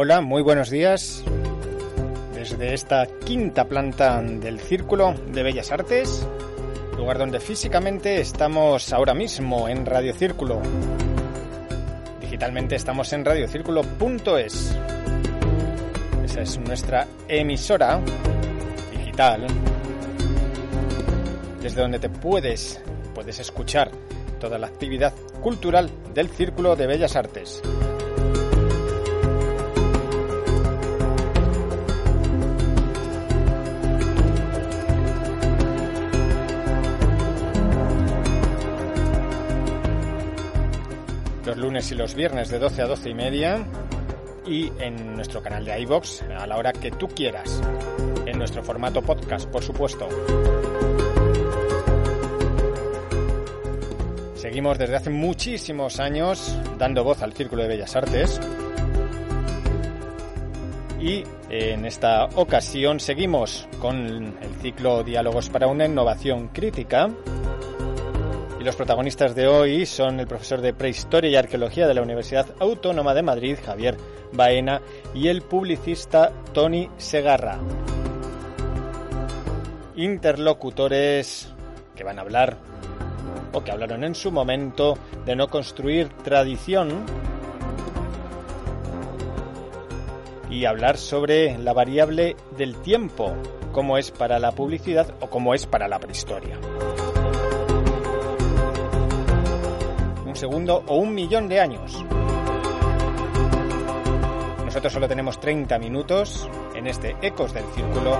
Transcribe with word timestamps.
Hola, 0.00 0.20
muy 0.20 0.42
buenos 0.42 0.70
días. 0.70 1.24
Desde 2.32 2.72
esta 2.72 3.04
quinta 3.24 3.64
planta 3.64 4.22
del 4.22 4.60
Círculo 4.60 5.12
de 5.32 5.42
Bellas 5.42 5.72
Artes, 5.72 6.24
lugar 6.96 7.18
donde 7.18 7.40
físicamente 7.40 8.20
estamos 8.20 8.92
ahora 8.92 9.12
mismo 9.12 9.68
en 9.68 9.84
Radio 9.84 10.14
Círculo. 10.14 10.62
Digitalmente 12.20 12.76
estamos 12.76 13.12
en 13.12 13.24
radiocírculo.es. 13.24 14.78
Esa 16.24 16.42
es 16.42 16.58
nuestra 16.60 17.08
emisora 17.26 18.00
digital 18.92 19.48
desde 21.60 21.80
donde 21.80 21.98
te 21.98 22.08
puedes 22.08 22.80
puedes 23.16 23.40
escuchar 23.40 23.90
toda 24.38 24.58
la 24.58 24.68
actividad 24.68 25.12
cultural 25.42 25.90
del 26.14 26.28
Círculo 26.28 26.76
de 26.76 26.86
Bellas 26.86 27.16
Artes. 27.16 27.60
Y 41.78 41.94
los 41.94 42.14
viernes 42.16 42.48
de 42.50 42.58
12 42.58 42.82
a 42.82 42.86
12 42.86 43.10
y 43.10 43.14
media 43.14 43.64
y 44.44 44.72
en 44.80 45.14
nuestro 45.14 45.40
canal 45.40 45.64
de 45.64 45.80
iBox 45.82 46.22
a 46.22 46.44
la 46.44 46.56
hora 46.56 46.72
que 46.72 46.90
tú 46.90 47.06
quieras. 47.06 47.62
En 48.26 48.36
nuestro 48.36 48.64
formato 48.64 49.00
podcast, 49.00 49.48
por 49.48 49.62
supuesto. 49.62 50.08
Seguimos 54.34 54.76
desde 54.76 54.96
hace 54.96 55.10
muchísimos 55.10 56.00
años 56.00 56.58
dando 56.78 57.04
voz 57.04 57.22
al 57.22 57.32
Círculo 57.32 57.62
de 57.62 57.68
Bellas 57.68 57.94
Artes. 57.94 58.40
Y 61.00 61.22
en 61.48 61.84
esta 61.84 62.24
ocasión 62.34 62.98
seguimos 62.98 63.68
con 63.80 64.36
el 64.42 64.54
ciclo 64.60 65.04
Diálogos 65.04 65.48
para 65.48 65.68
una 65.68 65.86
innovación 65.86 66.48
crítica. 66.48 67.08
Los 68.68 68.76
protagonistas 68.76 69.34
de 69.34 69.48
hoy 69.48 69.86
son 69.86 70.20
el 70.20 70.26
profesor 70.26 70.60
de 70.60 70.74
Prehistoria 70.74 71.30
y 71.30 71.36
Arqueología 71.36 71.88
de 71.88 71.94
la 71.94 72.02
Universidad 72.02 72.54
Autónoma 72.60 73.14
de 73.14 73.22
Madrid, 73.22 73.56
Javier 73.64 73.96
Baena, 74.30 74.82
y 75.14 75.28
el 75.28 75.40
publicista 75.40 76.30
Tony 76.52 76.90
Segarra. 76.98 77.58
Interlocutores 79.96 81.50
que 81.96 82.04
van 82.04 82.18
a 82.18 82.20
hablar 82.20 82.58
o 83.54 83.64
que 83.64 83.72
hablaron 83.72 84.04
en 84.04 84.14
su 84.14 84.30
momento 84.30 84.98
de 85.24 85.34
no 85.34 85.48
construir 85.48 86.10
tradición 86.22 87.06
y 90.50 90.66
hablar 90.66 90.98
sobre 90.98 91.56
la 91.56 91.72
variable 91.72 92.36
del 92.58 92.76
tiempo, 92.82 93.32
como 93.72 93.96
es 93.96 94.10
para 94.10 94.38
la 94.38 94.52
publicidad 94.52 95.14
o 95.20 95.30
como 95.30 95.54
es 95.54 95.64
para 95.64 95.88
la 95.88 95.98
prehistoria. 95.98 96.58
Segundo 100.38 100.84
o 100.86 100.96
un 100.96 101.14
millón 101.14 101.48
de 101.48 101.60
años. 101.60 102.04
Nosotros 104.64 104.92
solo 104.92 105.08
tenemos 105.08 105.40
30 105.40 105.78
minutos 105.80 106.48
en 106.76 106.86
este 106.86 107.16
Ecos 107.20 107.52
del 107.52 107.64
Círculo, 107.74 108.16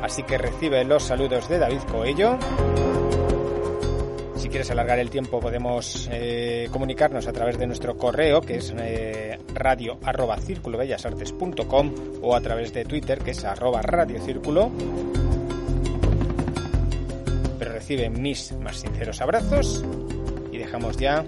así 0.00 0.22
que 0.22 0.38
recibe 0.38 0.84
los 0.84 1.02
saludos 1.02 1.48
de 1.48 1.58
David 1.58 1.80
Coello. 1.90 2.38
Si 4.36 4.48
quieres 4.48 4.70
alargar 4.70 5.00
el 5.00 5.10
tiempo 5.10 5.40
podemos 5.40 6.08
eh, 6.12 6.68
comunicarnos 6.70 7.26
a 7.26 7.32
través 7.32 7.58
de 7.58 7.66
nuestro 7.66 7.96
correo 7.96 8.40
que 8.40 8.58
es 8.58 8.72
eh, 8.78 9.36
radio 9.52 9.98
arroba 10.04 10.36
círculobellasartes.com 10.36 11.94
o 12.22 12.36
a 12.36 12.40
través 12.40 12.72
de 12.72 12.84
Twitter 12.84 13.18
que 13.18 13.32
es 13.32 13.44
arroba 13.44 13.82
radiocírculo. 13.82 14.70
Pero 17.58 17.72
recibe 17.72 18.08
mis 18.08 18.52
más 18.52 18.76
sinceros 18.76 19.20
abrazos 19.20 19.84
y 20.52 20.58
dejamos 20.58 20.96
ya 20.96 21.24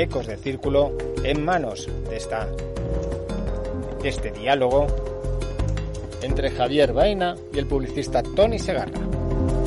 Ecos 0.00 0.26
del 0.26 0.38
Círculo 0.38 0.96
en 1.24 1.44
manos 1.44 1.86
de, 2.08 2.16
esta, 2.16 2.48
de 4.02 4.08
este 4.08 4.30
diálogo 4.30 4.86
entre 6.22 6.50
Javier 6.50 6.94
Baena 6.94 7.34
y 7.52 7.58
el 7.58 7.66
publicista 7.66 8.22
Tony 8.22 8.58
Segarra. 8.58 8.98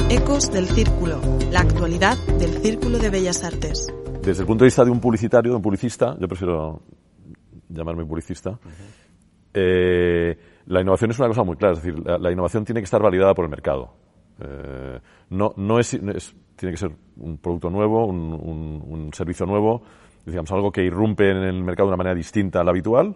Ecos 0.10 0.52
del 0.52 0.66
Círculo, 0.66 1.22
la 1.52 1.60
actualidad 1.60 2.18
del 2.40 2.50
Círculo 2.64 2.98
de 2.98 3.12
Bellas 3.12 3.44
Artes. 3.44 3.94
Desde 4.24 4.42
el 4.42 4.48
punto 4.48 4.64
de 4.64 4.70
vista 4.70 4.84
de 4.84 4.90
un 4.90 5.00
publicitario, 5.00 5.52
de 5.52 5.58
un 5.58 5.62
publicista, 5.62 6.18
yo 6.20 6.28
prefiero 6.28 6.82
llamarme 7.70 8.04
publicista, 8.04 8.58
eh, 9.54 10.36
la 10.66 10.82
innovación 10.82 11.12
es 11.12 11.20
una 11.20 11.28
cosa 11.28 11.44
muy 11.44 11.58
clara, 11.58 11.74
es 11.76 11.84
decir, 11.84 12.04
la, 12.04 12.18
la 12.18 12.32
innovación 12.32 12.66
tiene 12.66 12.82
que 12.82 12.86
estar 12.86 13.04
validada 13.04 13.36
por 13.36 13.46
el 13.46 13.52
mercado. 13.52 13.94
Eh, 14.40 15.00
no, 15.30 15.54
no 15.58 15.80
es, 15.80 15.94
es, 15.94 16.36
tiene 16.56 16.74
que 16.74 16.78
ser 16.78 16.92
un 17.18 17.38
producto 17.38 17.70
nuevo, 17.70 18.06
un, 18.08 18.34
un, 18.34 18.84
un, 18.88 19.14
servicio 19.14 19.46
nuevo, 19.46 19.84
digamos, 20.25 20.51
algo 20.51 20.72
que 20.72 20.84
irrumpe 20.84 21.29
en 21.29 21.38
el 21.38 21.63
mercado 21.63 21.88
de 21.88 21.94
una 21.94 21.97
manera 21.97 22.16
distinta 22.16 22.61
a 22.61 22.63
la 22.63 22.72
habitual 22.72 23.16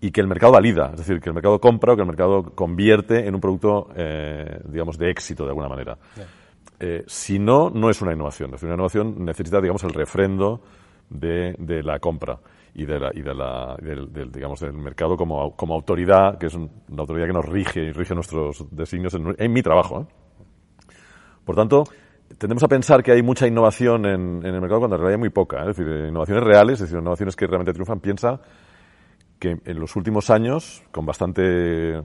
y 0.00 0.10
que 0.10 0.20
el 0.20 0.26
mercado 0.26 0.52
valida, 0.52 0.90
es 0.92 0.98
decir, 0.98 1.20
que 1.20 1.30
el 1.30 1.34
mercado 1.34 1.60
compra 1.60 1.92
o 1.92 1.96
que 1.96 2.02
el 2.02 2.08
mercado 2.08 2.42
convierte 2.54 3.26
en 3.26 3.34
un 3.34 3.40
producto, 3.40 3.88
eh, 3.96 4.60
digamos, 4.64 4.98
de 4.98 5.10
éxito 5.10 5.44
de 5.44 5.50
alguna 5.50 5.68
manera. 5.68 5.96
Eh, 6.78 7.04
si 7.06 7.38
no, 7.38 7.70
no 7.70 7.88
es 7.88 8.02
una 8.02 8.12
innovación. 8.12 8.48
Es 8.48 8.52
decir, 8.52 8.66
una 8.66 8.74
innovación 8.74 9.24
necesita, 9.24 9.60
digamos, 9.60 9.82
el 9.84 9.94
refrendo 9.94 10.60
de, 11.08 11.54
de 11.58 11.82
la 11.82 11.98
compra 11.98 12.38
y, 12.74 12.84
de 12.84 13.00
la, 13.00 13.10
y 13.14 13.22
de 13.22 13.34
la, 13.34 13.76
del, 13.80 14.12
del, 14.12 14.30
digamos, 14.30 14.60
del 14.60 14.74
mercado 14.74 15.16
como, 15.16 15.56
como 15.56 15.74
autoridad, 15.74 16.36
que 16.36 16.46
es 16.46 16.54
una 16.54 16.68
autoridad 16.98 17.26
que 17.26 17.32
nos 17.32 17.46
rige 17.46 17.80
y 17.80 17.92
rige 17.92 18.14
nuestros 18.14 18.66
designios 18.70 19.14
en, 19.14 19.34
en 19.38 19.52
mi 19.52 19.62
trabajo. 19.62 20.02
¿eh? 20.02 20.94
Por 21.44 21.56
tanto, 21.56 21.84
tendemos 22.38 22.62
a 22.62 22.68
pensar 22.68 23.02
que 23.02 23.12
hay 23.12 23.22
mucha 23.22 23.46
innovación 23.46 24.04
en, 24.06 24.44
el 24.44 24.60
mercado 24.60 24.80
cuando 24.80 24.96
en 24.96 25.02
realidad 25.02 25.18
hay 25.18 25.20
muy 25.20 25.30
poca. 25.30 25.58
¿eh? 25.58 25.70
Es 25.70 25.76
decir, 25.76 26.06
innovaciones 26.08 26.44
reales, 26.44 26.74
es 26.74 26.80
decir, 26.80 26.98
innovaciones 26.98 27.36
que 27.36 27.46
realmente 27.46 27.72
triunfan, 27.72 28.00
piensa 28.00 28.40
que 29.38 29.60
en 29.64 29.78
los 29.78 29.96
últimos 29.96 30.30
años, 30.30 30.82
con 30.90 31.04
bastante, 31.04 32.02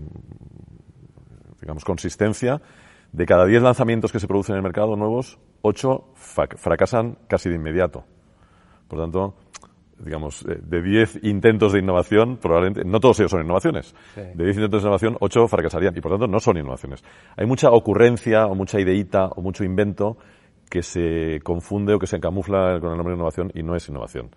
digamos, 1.61 1.85
consistencia, 1.85 2.61
de 3.11 3.25
cada 3.25 3.45
10 3.45 3.61
lanzamientos 3.61 4.11
que 4.11 4.19
se 4.19 4.27
producen 4.27 4.53
en 4.53 4.57
el 4.57 4.63
mercado 4.63 4.95
nuevos, 4.95 5.39
8 5.61 6.13
fracasan 6.15 7.17
casi 7.27 7.49
de 7.49 7.55
inmediato. 7.55 8.05
Por 8.87 8.99
tanto, 8.99 9.35
digamos, 10.03 10.43
eh, 10.43 10.59
de 10.61 10.81
10 10.81 11.23
intentos 11.23 11.73
de 11.73 11.79
innovación, 11.79 12.37
probablemente, 12.37 12.83
no 12.83 12.99
todos 12.99 13.19
ellos 13.19 13.31
son 13.31 13.43
innovaciones. 13.43 13.95
Sí. 14.15 14.21
De 14.33 14.43
10 14.43 14.57
intentos 14.57 14.81
de 14.81 14.87
innovación, 14.87 15.17
8 15.19 15.47
fracasarían 15.47 15.95
y 15.95 16.01
por 16.01 16.11
tanto 16.11 16.27
no 16.27 16.39
son 16.39 16.57
innovaciones. 16.57 17.03
Hay 17.37 17.45
mucha 17.45 17.69
ocurrencia 17.71 18.47
o 18.47 18.55
mucha 18.55 18.79
ideita 18.79 19.27
o 19.27 19.41
mucho 19.41 19.63
invento 19.63 20.17
que 20.69 20.81
se 20.81 21.41
confunde 21.43 21.93
o 21.93 21.99
que 21.99 22.07
se 22.07 22.19
camufla 22.19 22.79
con 22.79 22.91
el 22.91 22.97
nombre 22.97 23.11
de 23.11 23.17
innovación 23.17 23.51
y 23.53 23.61
no 23.61 23.75
es 23.75 23.87
innovación. 23.89 24.31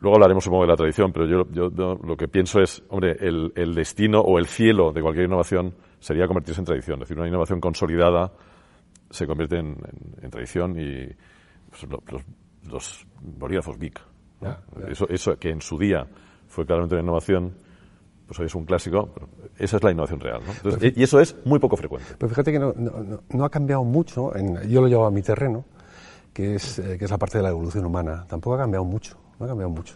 Luego 0.00 0.16
hablaremos, 0.16 0.44
supongo, 0.44 0.62
de 0.62 0.68
la 0.68 0.76
tradición, 0.76 1.12
pero 1.12 1.26
yo, 1.26 1.50
yo, 1.50 1.70
yo 1.70 1.98
lo 2.02 2.16
que 2.16 2.28
pienso 2.28 2.60
es, 2.60 2.82
hombre, 2.88 3.16
el, 3.20 3.52
el, 3.56 3.74
destino 3.74 4.20
o 4.20 4.38
el 4.38 4.46
cielo 4.46 4.92
de 4.92 5.02
cualquier 5.02 5.26
innovación 5.26 5.74
sería 5.98 6.26
convertirse 6.26 6.60
en 6.60 6.64
tradición. 6.66 6.94
Es 7.02 7.08
decir, 7.08 7.18
una 7.18 7.28
innovación 7.28 7.60
consolidada 7.60 8.32
se 9.10 9.26
convierte 9.26 9.58
en, 9.58 9.66
en, 9.66 10.24
en 10.24 10.30
tradición 10.30 10.78
y 10.78 11.08
pues, 11.68 11.82
los, 11.82 12.00
los, 12.12 12.22
bolígrafos 13.20 13.78
BIC. 13.78 14.00
yeah. 14.40 14.60
Eso, 14.88 15.08
eso 15.08 15.36
que 15.38 15.50
en 15.50 15.60
su 15.60 15.78
día 15.78 16.06
fue 16.46 16.64
claramente 16.66 16.94
una 16.94 17.02
innovación, 17.02 17.54
pues 18.26 18.38
hoy 18.40 18.46
es 18.46 18.54
un 18.54 18.64
clásico, 18.64 19.10
pero 19.12 19.28
esa 19.58 19.76
es 19.76 19.82
la 19.82 19.90
innovación 19.90 20.20
real. 20.20 20.40
¿no? 20.46 20.52
Entonces, 20.52 20.92
y 20.96 21.02
eso 21.02 21.20
es 21.20 21.36
muy 21.44 21.58
poco 21.58 21.76
frecuente. 21.76 22.14
Pero 22.18 22.28
fíjate 22.28 22.52
que 22.52 22.58
no, 22.58 22.72
no, 22.76 23.22
no 23.28 23.44
ha 23.44 23.50
cambiado 23.50 23.84
mucho, 23.84 24.34
en, 24.36 24.68
yo 24.68 24.80
lo 24.80 24.88
llevo 24.88 25.06
a 25.06 25.10
mi 25.10 25.22
terreno, 25.22 25.64
que 26.32 26.54
es, 26.54 26.78
eh, 26.78 26.96
que 26.98 27.04
es 27.04 27.10
la 27.10 27.18
parte 27.18 27.38
de 27.38 27.44
la 27.44 27.50
evolución 27.50 27.84
humana. 27.84 28.24
Tampoco 28.28 28.56
ha 28.56 28.58
cambiado 28.58 28.84
mucho 28.84 29.18
no 29.38 29.46
ha 29.46 29.48
cambiado 29.48 29.70
mucho. 29.70 29.94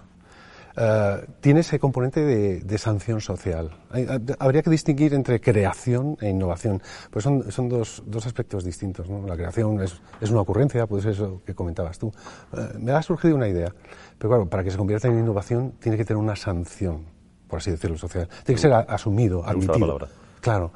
Uh, 0.76 1.30
tiene 1.40 1.60
ese 1.60 1.78
componente 1.78 2.20
de, 2.20 2.60
de 2.60 2.78
sanción 2.78 3.20
social. 3.20 3.70
Hay, 3.90 4.06
habría 4.38 4.62
que 4.62 4.70
distinguir 4.70 5.12
entre 5.12 5.40
creación 5.40 6.16
e 6.20 6.30
innovación, 6.30 6.80
pues 7.10 7.24
son, 7.24 7.50
son 7.52 7.68
dos, 7.68 8.02
dos, 8.06 8.26
aspectos 8.26 8.64
distintos. 8.64 9.08
¿no? 9.08 9.26
La 9.26 9.36
creación 9.36 9.82
es, 9.82 10.00
es, 10.20 10.30
una 10.30 10.40
ocurrencia, 10.40 10.86
puede 10.86 11.02
ser 11.02 11.12
eso 11.12 11.42
que 11.44 11.54
comentabas 11.54 11.98
tú. 11.98 12.08
Uh, 12.52 12.78
me 12.78 12.92
ha 12.92 13.02
surgido 13.02 13.36
una 13.36 13.48
idea, 13.48 13.74
pero 14.18 14.30
claro, 14.30 14.46
para 14.48 14.64
que 14.64 14.70
se 14.70 14.78
convierta 14.78 15.08
en 15.08 15.18
innovación 15.18 15.72
tiene 15.78 15.98
que 15.98 16.04
tener 16.04 16.22
una 16.22 16.36
sanción, 16.36 17.04
por 17.48 17.58
así 17.58 17.70
decirlo, 17.70 17.98
social. 17.98 18.28
Tiene 18.44 18.56
que 18.56 18.62
ser 18.62 18.72
a, 18.72 18.80
asumido, 18.80 19.44
admitido. 19.44 19.98
Claro. 20.40 20.72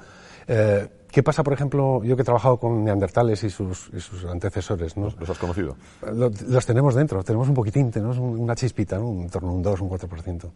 Uh, 0.48 0.86
¿Qué 1.10 1.22
pasa, 1.22 1.42
por 1.42 1.52
ejemplo, 1.52 2.02
yo 2.04 2.16
que 2.16 2.22
he 2.22 2.24
trabajado 2.24 2.58
con 2.58 2.84
neandertales 2.84 3.42
y 3.44 3.50
sus, 3.50 3.90
y 3.92 4.00
sus 4.00 4.24
antecesores? 4.24 4.96
¿no? 4.96 5.08
¿Los 5.18 5.30
has 5.30 5.38
conocido? 5.38 5.76
Los, 6.12 6.42
los, 6.42 6.66
tenemos 6.66 6.94
dentro, 6.94 7.22
tenemos 7.22 7.48
un 7.48 7.54
poquitín, 7.54 7.90
tenemos 7.90 8.18
una 8.18 8.54
chispita, 8.54 8.98
¿no? 8.98 9.10
en 9.10 9.30
torno 9.30 9.50
a 9.50 9.52
un 9.52 9.62
2, 9.62 9.80
un 9.80 9.90
4%. 9.90 10.50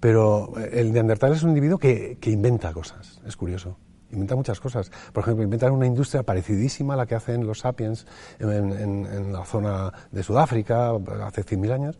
Pero 0.00 0.52
eh, 0.58 0.80
el 0.80 0.92
neandertal 0.92 1.32
es 1.32 1.42
un 1.42 1.50
individuo 1.50 1.78
que, 1.78 2.18
que 2.20 2.30
inventa 2.30 2.72
cosas, 2.72 3.20
es 3.26 3.36
curioso. 3.36 3.76
Inventa 4.10 4.36
muchas 4.36 4.60
cosas. 4.60 4.90
Por 5.12 5.22
ejemplo, 5.22 5.42
inventan 5.42 5.72
una 5.72 5.86
industria 5.86 6.22
parecidísima 6.22 6.94
a 6.94 6.96
la 6.96 7.06
que 7.06 7.16
hacen 7.16 7.46
los 7.46 7.60
sapiens 7.60 8.06
en, 8.38 8.50
en, 8.50 9.06
en 9.06 9.32
la 9.32 9.44
zona 9.44 9.92
de 10.12 10.22
Sudáfrica 10.22 10.92
hace 11.24 11.44
100.000 11.44 11.72
años. 11.72 11.98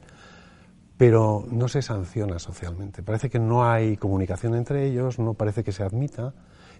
pero 0.97 1.44
no 1.50 1.69
se 1.69 1.83
sanciona 1.83 2.38
socialmente. 2.38 3.03
Parece 3.03 3.29
que 3.29 3.38
no 3.38 3.69
hay 3.69 3.97
comunicación 3.97 4.55
entre 4.55 4.87
ellos, 4.87 5.19
no 5.19 5.35
parece 5.35 5.62
que 5.62 5.73
se 5.73 5.83
admita, 5.83 6.33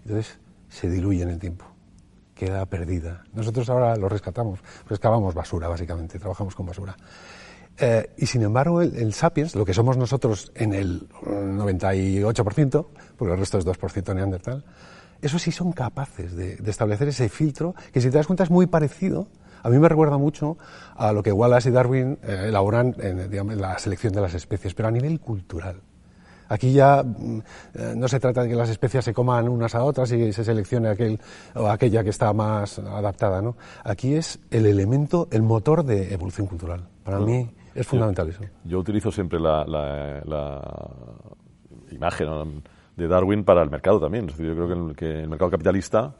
entonces 0.03 0.39
se 0.69 0.89
diluye 0.89 1.23
en 1.23 1.29
el 1.29 1.39
tiempo, 1.39 1.65
queda 2.35 2.65
perdida. 2.65 3.23
Nosotros 3.33 3.69
ahora 3.69 3.95
lo 3.95 4.09
rescatamos, 4.09 4.59
rescatamos 4.87 5.33
basura, 5.33 5.67
básicamente, 5.67 6.19
trabajamos 6.19 6.55
con 6.55 6.65
basura. 6.65 6.95
Eh, 7.79 8.09
y 8.17 8.25
sin 8.25 8.41
embargo, 8.41 8.81
el, 8.81 9.13
Sapiens, 9.13 9.55
lo 9.55 9.63
que 9.63 9.73
somos 9.73 9.97
nosotros 9.97 10.51
en 10.55 10.73
el 10.73 11.07
98%, 11.09 12.87
porque 13.15 13.33
el 13.33 13.39
resto 13.39 13.57
es 13.59 13.65
2% 13.65 14.15
neandertal, 14.15 14.65
eso 15.21 15.39
sí 15.39 15.51
son 15.51 15.71
capaces 15.71 16.35
de, 16.35 16.57
establecer 16.65 17.07
ese 17.07 17.29
filtro 17.29 17.75
que, 17.91 18.01
si 18.01 18.09
te 18.09 18.17
das 18.17 18.27
cuenta, 18.27 18.43
es 18.43 18.51
muy 18.51 18.67
parecido. 18.67 19.27
A 19.63 19.69
mí 19.69 19.77
me 19.79 19.89
recuerda 19.89 20.17
mucho 20.17 20.57
a 20.95 21.11
lo 21.11 21.23
que 21.23 21.31
Wallace 21.31 21.69
y 21.69 21.71
Darwin 21.71 22.19
eh, 22.23 22.45
elaboran 22.47 22.95
en, 22.99 23.61
la 23.61 23.77
selección 23.79 24.13
de 24.13 24.21
las 24.21 24.33
especies, 24.33 24.73
pero 24.73 24.87
a 24.87 24.91
nivel 24.91 25.19
cultural. 25.19 25.81
Aquí 26.49 26.73
ya 26.73 27.03
mm, 27.03 27.39
eh, 27.73 27.93
no 27.95 28.07
se 28.07 28.19
trata 28.19 28.43
de 28.43 28.49
que 28.49 28.55
las 28.55 28.69
especies 28.69 29.05
se 29.05 29.13
coman 29.13 29.47
unas 29.49 29.75
a 29.75 29.83
otras 29.83 30.11
y 30.11 30.31
se 30.33 30.43
seleccione 30.43 30.89
aquel 30.89 31.19
o 31.55 31.67
aquella 31.67 32.03
que 32.03 32.09
está 32.09 32.33
más 32.33 32.79
adaptada, 32.79 33.41
¿no? 33.41 33.55
Aquí 33.83 34.13
es 34.13 34.39
el 34.51 34.65
elemento, 34.65 35.27
el 35.31 35.43
motor 35.43 35.83
de 35.83 36.13
evolución 36.13 36.47
cultural. 36.47 36.87
Para 37.03 37.19
mí 37.19 37.49
es 37.73 37.87
fundamental 37.87 38.29
eso. 38.29 38.41
Yo 38.65 38.79
utilizo 38.79 39.11
siempre 39.11 39.39
la, 39.39 39.65
imagen 41.91 42.63
de 42.95 43.07
Darwin 43.07 43.43
para 43.43 43.61
el 43.63 43.69
mercado 43.69 43.99
también. 43.99 44.27
yo 44.27 44.35
creo 44.35 44.93
que 44.95 45.21
el, 45.21 45.29
mercado 45.29 45.51
capitalista, 45.51 46.13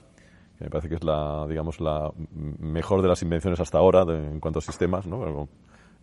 que 0.57 0.65
me 0.65 0.69
parece 0.69 0.89
que 0.89 0.95
es 0.95 1.03
la, 1.03 1.45
digamos, 1.47 1.79
la 1.81 2.11
mejor 2.59 3.01
de 3.01 3.07
las 3.07 3.21
invenciones 3.21 3.59
hasta 3.59 3.77
ahora 3.77 4.03
en 4.03 4.39
cuanto 4.39 4.59
a 4.59 4.61
sistemas, 4.61 5.05
¿no? 5.07 5.47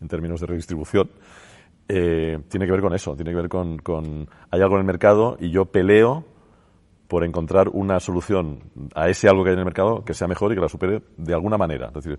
en 0.00 0.08
términos 0.08 0.40
de 0.40 0.46
redistribución, 0.46 1.08
eh, 1.88 2.38
tiene 2.48 2.66
que 2.66 2.72
ver 2.72 2.80
con 2.80 2.94
eso, 2.94 3.14
tiene 3.14 3.30
que 3.30 3.36
ver 3.36 3.48
con, 3.48 3.78
con, 3.78 4.28
hay 4.50 4.60
algo 4.60 4.76
en 4.76 4.80
el 4.80 4.86
mercado 4.86 5.36
y 5.38 5.50
yo 5.50 5.66
peleo 5.66 6.24
por 7.08 7.24
encontrar 7.24 7.68
una 7.68 8.00
solución 8.00 8.60
a 8.94 9.08
ese 9.08 9.28
algo 9.28 9.44
que 9.44 9.50
hay 9.50 9.54
en 9.54 9.60
el 9.60 9.66
mercado 9.66 10.04
que 10.04 10.14
sea 10.14 10.26
mejor 10.26 10.52
y 10.52 10.54
que 10.54 10.62
la 10.62 10.68
supere 10.68 11.02
de 11.16 11.34
alguna 11.34 11.58
manera. 11.58 11.88
Es 11.88 12.04
decir, 12.04 12.18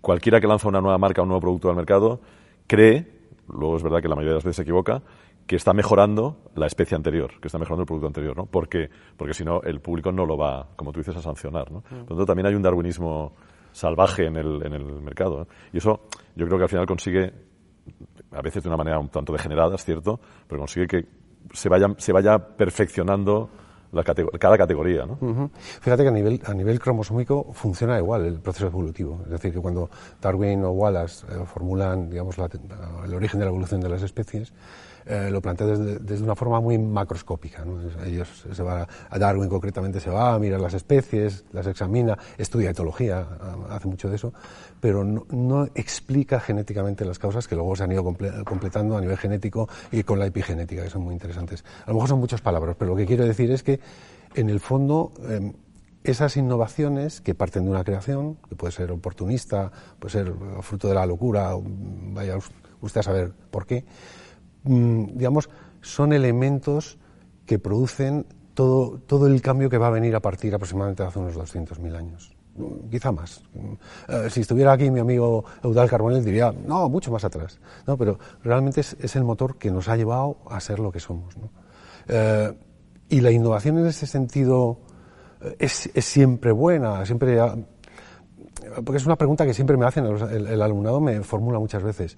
cualquiera 0.00 0.40
que 0.40 0.46
lanza 0.46 0.68
una 0.68 0.80
nueva 0.80 0.98
marca 0.98 1.22
o 1.22 1.24
un 1.24 1.28
nuevo 1.28 1.40
producto 1.40 1.70
al 1.70 1.76
mercado 1.76 2.20
cree, 2.66 3.06
luego 3.48 3.76
es 3.76 3.82
verdad 3.82 4.02
que 4.02 4.08
la 4.08 4.16
mayoría 4.16 4.32
de 4.32 4.36
las 4.38 4.44
veces 4.44 4.56
se 4.56 4.62
equivoca, 4.62 5.02
que 5.46 5.56
está 5.56 5.72
mejorando 5.72 6.38
la 6.54 6.66
especie 6.66 6.96
anterior, 6.96 7.38
que 7.40 7.48
está 7.48 7.58
mejorando 7.58 7.82
el 7.82 7.86
producto 7.86 8.06
anterior, 8.06 8.36
¿no? 8.36 8.46
Porque, 8.46 8.88
porque 9.16 9.34
si 9.34 9.44
no, 9.44 9.62
el 9.62 9.80
público 9.80 10.10
no 10.10 10.24
lo 10.24 10.36
va, 10.36 10.68
como 10.76 10.92
tú 10.92 11.00
dices, 11.00 11.16
a 11.16 11.22
sancionar, 11.22 11.70
¿no? 11.70 11.82
Por 11.82 12.00
lo 12.00 12.06
tanto, 12.06 12.26
también 12.26 12.46
hay 12.46 12.54
un 12.54 12.62
darwinismo 12.62 13.32
salvaje 13.72 14.26
en 14.26 14.36
el, 14.36 14.64
en 14.64 14.72
el 14.72 14.84
mercado. 15.02 15.46
Y 15.72 15.78
eso 15.78 16.08
yo 16.34 16.46
creo 16.46 16.58
que 16.58 16.64
al 16.64 16.70
final 16.70 16.86
consigue, 16.86 17.32
a 18.32 18.42
veces 18.42 18.62
de 18.62 18.68
una 18.68 18.76
manera 18.76 18.98
un 18.98 19.08
tanto 19.08 19.32
degenerada, 19.32 19.74
es 19.74 19.84
cierto, 19.84 20.20
pero 20.48 20.60
consigue 20.60 20.86
que 20.86 21.06
se 21.52 21.68
vaya, 21.68 21.88
se 21.98 22.12
vaya 22.12 22.38
perfeccionando 22.38 23.48
cada 24.02 24.58
categoría. 24.58 25.06
¿no? 25.06 25.50
Fíjate 25.80 26.02
que 26.02 26.08
a 26.08 26.12
nivel, 26.12 26.40
a 26.44 26.54
nivel 26.54 26.80
cromosómico 26.80 27.52
funciona 27.52 27.98
igual 27.98 28.24
el 28.24 28.40
proceso 28.40 28.66
evolutivo. 28.66 29.20
Es 29.24 29.30
decir, 29.30 29.52
que 29.52 29.60
cuando 29.60 29.88
Darwin 30.20 30.64
o 30.64 30.70
Wallace 30.70 31.26
eh, 31.28 31.44
formulan 31.46 32.10
digamos, 32.10 32.36
el 32.38 33.14
origen 33.14 33.38
de 33.38 33.46
la 33.46 33.50
evolución 33.50 33.80
de 33.80 33.88
las 33.88 34.02
especies, 34.02 34.52
eh, 35.06 35.28
lo 35.30 35.42
plantea 35.42 35.66
desde, 35.66 36.24
una 36.24 36.34
forma 36.34 36.60
muy 36.60 36.78
macroscópica. 36.78 37.64
Ellos 38.06 38.46
se 38.50 38.62
va, 38.62 38.86
a 39.10 39.18
Darwin 39.18 39.48
concretamente 39.48 40.00
se 40.00 40.10
va 40.10 40.34
a 40.34 40.38
mirar 40.38 40.60
las 40.60 40.74
especies, 40.74 41.44
las 41.52 41.66
examina, 41.66 42.16
estudia 42.38 42.70
etología, 42.70 43.26
hace 43.70 43.88
mucho 43.88 44.08
de 44.08 44.16
eso, 44.16 44.32
pero 44.80 45.04
no, 45.04 45.64
explica 45.74 46.40
genéticamente 46.40 47.04
las 47.04 47.18
causas 47.18 47.48
que 47.48 47.54
luego 47.54 47.76
se 47.76 47.84
han 47.84 47.92
ido 47.92 48.04
completando 48.04 48.96
a 48.96 49.00
nivel 49.00 49.16
genético 49.16 49.68
y 49.92 50.02
con 50.02 50.18
la 50.18 50.26
epigenética, 50.26 50.82
que 50.82 50.90
son 50.90 51.02
muy 51.02 51.12
interesantes. 51.12 51.64
A 51.84 51.88
lo 51.88 51.94
mejor 51.94 52.08
son 52.08 52.20
muchas 52.20 52.40
palabras, 52.40 52.76
pero 52.78 52.92
lo 52.92 52.96
que 52.96 53.06
quiero 53.06 53.26
decir 53.26 53.50
es 53.50 53.62
que, 53.62 53.80
en 54.34 54.48
el 54.48 54.60
fondo, 54.60 55.12
em, 55.28 55.52
esas 56.02 56.36
innovaciones 56.36 57.20
que 57.20 57.34
parten 57.34 57.64
de 57.64 57.70
una 57.70 57.84
creación, 57.84 58.36
que 58.48 58.56
puede 58.56 58.72
ser 58.72 58.92
oportunista, 58.92 59.72
puede 59.98 60.12
ser 60.12 60.34
fruto 60.60 60.88
de 60.88 60.94
la 60.94 61.06
locura, 61.06 61.54
vaya 62.12 62.36
usted 62.80 63.00
a 63.00 63.02
saber 63.02 63.32
por 63.50 63.66
qué, 63.66 63.84
digamos, 64.64 65.48
son 65.82 66.12
elementos 66.12 66.98
que 67.46 67.58
producen 67.58 68.26
todo, 68.54 68.98
todo 69.06 69.26
el 69.26 69.42
cambio 69.42 69.68
que 69.68 69.78
va 69.78 69.88
a 69.88 69.90
venir 69.90 70.14
a 70.16 70.20
partir 70.20 70.54
aproximadamente 70.54 71.02
de 71.02 71.08
hace 71.08 71.18
unos 71.18 71.36
200.000 71.36 71.96
años. 71.96 72.34
Mm, 72.56 72.88
quizá 72.88 73.12
más. 73.12 73.42
Mm, 73.52 73.72
eh, 74.08 74.30
si 74.30 74.40
estuviera 74.40 74.72
aquí 74.72 74.90
mi 74.90 75.00
amigo 75.00 75.44
Eudal 75.62 75.88
Carbonell 75.88 76.24
diría, 76.24 76.52
no, 76.52 76.88
mucho 76.88 77.10
más 77.10 77.24
atrás. 77.24 77.58
No, 77.86 77.96
pero 77.96 78.18
realmente 78.42 78.80
es, 78.80 79.16
el 79.16 79.24
motor 79.24 79.58
que 79.58 79.70
nos 79.70 79.88
ha 79.88 79.96
llevado 79.96 80.38
a 80.48 80.60
ser 80.60 80.78
lo 80.78 80.92
que 80.92 81.00
somos. 81.00 81.34
Eh, 82.08 82.52
y 83.08 83.20
la 83.20 83.30
innovación 83.30 83.78
en 83.78 83.86
ese 83.86 84.06
sentido 84.06 84.78
eh, 85.40 85.56
es, 85.58 85.90
es 85.94 86.04
siempre 86.04 86.52
buena, 86.52 87.04
siempre 87.04 87.38
porque 88.84 88.96
es 88.96 89.06
una 89.06 89.16
pregunta 89.16 89.44
que 89.44 89.54
siempre 89.54 89.76
me 89.76 89.86
hacen, 89.86 90.04
el 90.06 90.62
alumnado 90.62 91.00
me 91.00 91.20
formula 91.22 91.58
muchas 91.58 91.82
veces. 91.82 92.16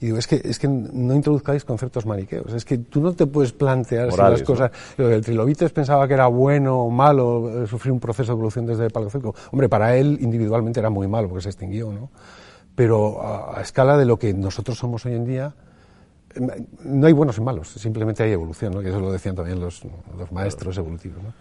Y 0.00 0.06
digo, 0.06 0.18
es 0.18 0.26
que, 0.26 0.40
es 0.44 0.58
que 0.58 0.68
no 0.68 1.14
introduzcáis 1.14 1.64
conceptos 1.64 2.04
maniqueos. 2.04 2.52
Es 2.52 2.64
que 2.64 2.78
tú 2.78 3.00
no 3.00 3.12
te 3.14 3.26
puedes 3.26 3.52
plantear 3.52 4.12
si 4.12 4.18
las 4.18 4.42
cosas. 4.42 4.70
El 4.98 5.24
trilobites 5.24 5.72
pensaba 5.72 6.06
que 6.06 6.14
era 6.14 6.26
bueno 6.26 6.82
o 6.82 6.90
malo 6.90 7.64
eh, 7.64 7.66
sufrir 7.66 7.92
un 7.92 8.00
proceso 8.00 8.32
de 8.32 8.34
evolución 8.34 8.66
desde 8.66 8.84
el 8.84 8.90
paleozoico. 8.90 9.34
Hombre, 9.52 9.68
para 9.68 9.96
él 9.96 10.18
individualmente 10.20 10.80
era 10.80 10.90
muy 10.90 11.08
malo 11.08 11.28
porque 11.28 11.42
se 11.42 11.48
extinguió, 11.48 11.92
¿no? 11.92 12.10
Pero 12.74 13.22
a, 13.22 13.60
escala 13.62 13.96
de 13.96 14.04
lo 14.04 14.18
que 14.18 14.34
nosotros 14.34 14.76
somos 14.78 15.06
hoy 15.06 15.14
en 15.14 15.24
día, 15.24 15.54
no 16.84 17.06
hay 17.06 17.14
buenos 17.14 17.38
y 17.38 17.40
malos, 17.40 17.68
simplemente 17.68 18.22
hay 18.22 18.32
evolución, 18.32 18.74
¿no? 18.74 18.82
Que 18.82 18.90
eso 18.90 19.00
lo 19.00 19.10
decían 19.10 19.34
también 19.34 19.58
los, 19.58 19.82
los 20.18 20.30
maestros 20.30 20.76
evolutivos, 20.76 21.22
¿no? 21.22 21.32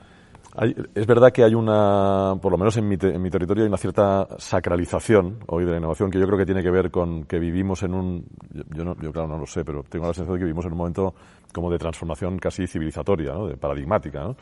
Es 0.57 1.05
verdad 1.05 1.31
que 1.31 1.43
hay 1.43 1.53
una, 1.53 2.35
por 2.41 2.51
lo 2.51 2.57
menos 2.57 2.77
en 2.77 2.87
mi, 2.87 2.97
en 3.01 3.21
mi, 3.21 3.29
territorio, 3.29 3.63
hay 3.63 3.67
una 3.67 3.77
cierta 3.77 4.27
sacralización 4.37 5.39
hoy 5.47 5.65
de 5.65 5.71
la 5.71 5.77
innovación 5.77 6.09
que 6.09 6.19
yo 6.19 6.25
creo 6.25 6.37
que 6.37 6.45
tiene 6.45 6.63
que 6.63 6.71
ver 6.71 6.91
con 6.91 7.25
que 7.25 7.39
vivimos 7.39 7.83
en 7.83 7.93
un, 7.93 8.25
yo, 8.73 8.85
no, 8.85 8.95
yo 9.01 9.11
claro 9.11 9.27
no 9.27 9.37
lo 9.37 9.45
sé, 9.45 9.65
pero 9.65 9.83
tengo 9.83 10.07
la 10.07 10.13
sensación 10.13 10.35
de 10.35 10.39
que 10.39 10.45
vivimos 10.45 10.65
en 10.65 10.71
un 10.71 10.77
momento 10.77 11.13
como 11.53 11.69
de 11.71 11.77
transformación 11.77 12.37
casi 12.37 12.67
civilizatoria, 12.67 13.33
¿no? 13.33 13.47
de 13.47 13.57
paradigmática. 13.57 14.23
¿no? 14.23 14.35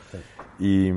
Y 0.60 0.91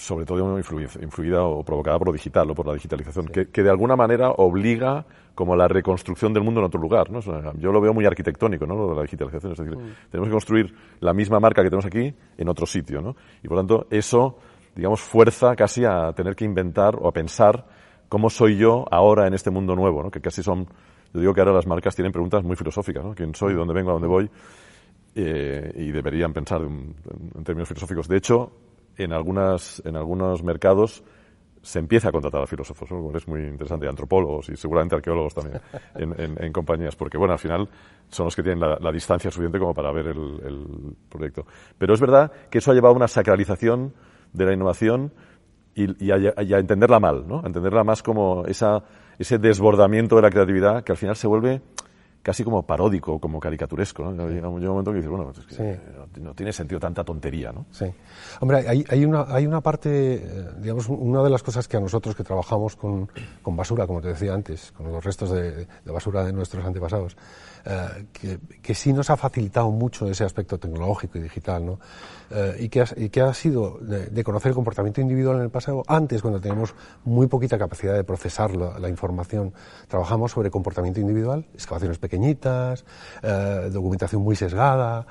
sobre 0.00 0.24
todo 0.24 0.58
influida, 0.58 1.44
o 1.44 1.62
provocada 1.62 1.98
por 1.98 2.08
lo 2.08 2.12
digital 2.12 2.50
o 2.50 2.54
por 2.54 2.66
la 2.66 2.72
digitalización, 2.72 3.26
que, 3.26 3.48
que, 3.50 3.62
de 3.62 3.68
alguna 3.68 3.96
manera 3.96 4.30
obliga 4.30 5.04
como 5.34 5.54
la 5.54 5.68
reconstrucción 5.68 6.32
del 6.32 6.42
mundo 6.42 6.60
en 6.60 6.66
otro 6.66 6.80
lugar. 6.80 7.10
¿no? 7.10 7.20
yo 7.58 7.70
lo 7.70 7.80
veo 7.82 7.92
muy 7.92 8.06
arquitectónico, 8.06 8.66
¿no? 8.66 8.76
lo 8.76 8.88
de 8.88 8.96
la 8.96 9.02
digitalización. 9.02 9.52
Es 9.52 9.58
decir, 9.58 9.76
mm. 9.76 10.10
tenemos 10.10 10.28
que 10.28 10.32
construir 10.32 10.74
la 11.00 11.12
misma 11.12 11.38
marca 11.38 11.62
que 11.62 11.68
tenemos 11.68 11.84
aquí 11.84 12.14
en 12.38 12.48
otro 12.48 12.64
sitio. 12.64 13.02
¿no? 13.02 13.14
Y 13.42 13.48
por 13.48 13.58
lo 13.58 13.60
tanto, 13.62 13.86
eso, 13.90 14.38
digamos, 14.74 15.00
fuerza 15.02 15.54
casi 15.54 15.84
a 15.84 16.12
tener 16.14 16.34
que 16.34 16.46
inventar 16.46 16.96
o 16.96 17.06
a 17.06 17.12
pensar 17.12 17.66
cómo 18.08 18.30
soy 18.30 18.56
yo 18.56 18.86
ahora 18.90 19.26
en 19.26 19.34
este 19.34 19.50
mundo 19.50 19.76
nuevo, 19.76 20.02
¿no? 20.02 20.10
que 20.10 20.22
casi 20.22 20.42
son, 20.42 20.66
yo 21.12 21.20
digo 21.20 21.34
que 21.34 21.40
ahora 21.42 21.52
las 21.52 21.66
marcas 21.66 21.94
tienen 21.94 22.10
preguntas 22.10 22.42
muy 22.42 22.56
filosóficas, 22.56 23.04
¿no? 23.04 23.14
¿Quién 23.14 23.34
soy? 23.34 23.52
¿Dónde 23.52 23.74
vengo? 23.74 23.90
¿A 23.90 23.92
dónde 23.94 24.08
voy? 24.08 24.30
Eh, 25.14 25.72
y 25.76 25.90
deberían 25.90 26.32
pensar 26.32 26.62
en, 26.62 26.94
en 27.36 27.44
términos 27.44 27.68
filosóficos. 27.68 28.08
De 28.08 28.16
hecho, 28.16 28.50
en, 29.02 29.12
algunas, 29.12 29.82
en 29.84 29.96
algunos 29.96 30.42
mercados 30.42 31.02
se 31.62 31.78
empieza 31.78 32.08
a 32.08 32.12
contratar 32.12 32.42
a 32.42 32.46
filósofos, 32.46 32.88
es 33.14 33.28
muy 33.28 33.42
interesante, 33.42 33.86
antropólogos 33.86 34.48
y 34.48 34.56
seguramente 34.56 34.96
arqueólogos 34.96 35.34
también 35.34 35.60
en, 36.38 36.52
compañías, 36.52 36.96
porque 36.96 37.18
bueno, 37.18 37.34
al 37.34 37.38
final 37.38 37.68
son 38.08 38.24
los 38.24 38.36
que 38.36 38.42
tienen 38.42 38.60
la, 38.60 38.92
distancia 38.92 39.30
suficiente 39.30 39.58
como 39.58 39.74
para 39.74 39.92
ver 39.92 40.06
el, 40.06 40.96
proyecto. 41.08 41.44
Pero 41.76 41.94
es 41.94 42.00
verdad 42.00 42.32
que 42.50 42.58
eso 42.58 42.70
ha 42.70 42.74
llevado 42.74 42.94
a 42.94 42.96
una 42.96 43.08
sacralización 43.08 43.92
de 44.32 44.46
la 44.46 44.54
innovación 44.54 45.12
y, 45.74 46.10
a, 46.10 46.58
entenderla 46.58 46.98
mal, 46.98 47.26
¿no? 47.26 47.40
A 47.40 47.46
entenderla 47.46 47.84
más 47.84 48.02
como 48.02 48.44
esa, 48.46 48.82
ese 49.18 49.38
desbordamiento 49.38 50.16
de 50.16 50.22
la 50.22 50.30
creatividad 50.30 50.82
que 50.82 50.92
al 50.92 50.98
final 50.98 51.16
se 51.16 51.26
vuelve 51.26 51.60
casi 52.22 52.44
como 52.44 52.62
paródico, 52.62 53.18
como 53.18 53.40
caricaturesco. 53.40 54.04
¿no? 54.04 54.28
Llega, 54.28 54.48
un 54.48 54.62
momento 54.62 54.90
que 54.90 54.98
dices, 54.98 55.10
bueno, 55.10 55.30
es 55.30 55.56
que 55.56 55.80
no, 56.20 56.34
tiene 56.34 56.52
sentido 56.52 56.78
tanta 56.78 57.04
tontería, 57.04 57.52
¿no? 57.52 57.66
Sí. 57.70 57.86
Hombre, 58.40 58.68
hay, 58.68 58.84
hay, 58.88 59.04
una, 59.04 59.26
hay 59.28 59.46
una 59.46 59.60
parte, 59.60 60.14
eh, 60.16 60.48
digamos, 60.58 60.88
una 60.88 61.22
de 61.22 61.30
las 61.30 61.42
cosas 61.42 61.66
que 61.66 61.76
a 61.76 61.80
nosotros 61.80 62.14
que 62.14 62.24
trabajamos 62.24 62.76
con, 62.76 63.08
con 63.42 63.56
basura, 63.56 63.86
como 63.86 64.00
te 64.00 64.08
decía 64.08 64.34
antes, 64.34 64.72
con 64.72 64.92
los 64.92 65.02
restos 65.02 65.30
de, 65.30 65.66
de 65.66 65.92
basura 65.92 66.24
de 66.24 66.32
nuestros 66.32 66.64
antepasados, 66.64 67.16
eh, 67.64 68.06
que, 68.12 68.38
que, 68.62 68.74
sí 68.74 68.92
nos 68.92 69.10
ha 69.10 69.16
facilitado 69.16 69.70
mucho 69.70 70.08
ese 70.08 70.24
aspecto 70.24 70.58
tecnológico 70.58 71.18
y 71.18 71.22
digital, 71.22 71.66
¿no? 71.66 71.80
Eh, 72.30 72.56
y, 72.60 72.68
que 72.68 72.80
ha, 72.80 72.86
y, 72.96 73.08
que 73.10 73.20
ha, 73.20 73.34
sido 73.34 73.78
de, 73.80 74.24
conocer 74.24 74.50
el 74.50 74.54
comportamiento 74.54 75.00
individual 75.00 75.36
en 75.36 75.42
el 75.42 75.50
pasado. 75.50 75.82
Antes, 75.86 76.22
cuando 76.22 76.40
teníamos 76.40 76.74
muy 77.04 77.26
poquita 77.26 77.58
capacidad 77.58 77.94
de 77.94 78.04
procesar 78.04 78.56
la, 78.56 78.78
la 78.78 78.88
información, 78.88 79.52
trabajamos 79.88 80.32
sobre 80.32 80.50
comportamiento 80.50 81.00
individual, 81.00 81.46
excavaciones 81.52 81.98
pequeñitas, 82.10 82.84
eh, 83.22 83.70
documentación 83.72 84.22
muy 84.22 84.34
sesgada, 84.34 85.06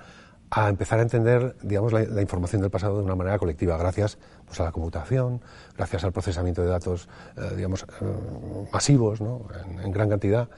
a 0.52 0.68
empezar 0.68 1.00
a 1.00 1.04
entender, 1.04 1.56
digamos, 1.62 1.94
la, 1.94 2.22
información 2.22 2.62
del 2.62 2.72
pasado 2.72 2.98
de 2.98 3.04
una 3.04 3.16
manera 3.16 3.38
colectiva, 3.38 3.78
gracias 3.78 4.18
pues, 4.46 4.60
a 4.60 4.64
la 4.64 4.72
computación, 4.72 5.42
gracias 5.78 6.04
al 6.04 6.12
procesamiento 6.12 6.62
de 6.62 6.68
datos, 6.68 7.08
eh, 7.38 7.54
digamos, 7.56 7.84
eh, 7.84 8.68
masivos, 8.74 9.22
¿no? 9.22 9.48
en, 9.84 9.92
gran 9.92 10.10
cantidad 10.10 10.50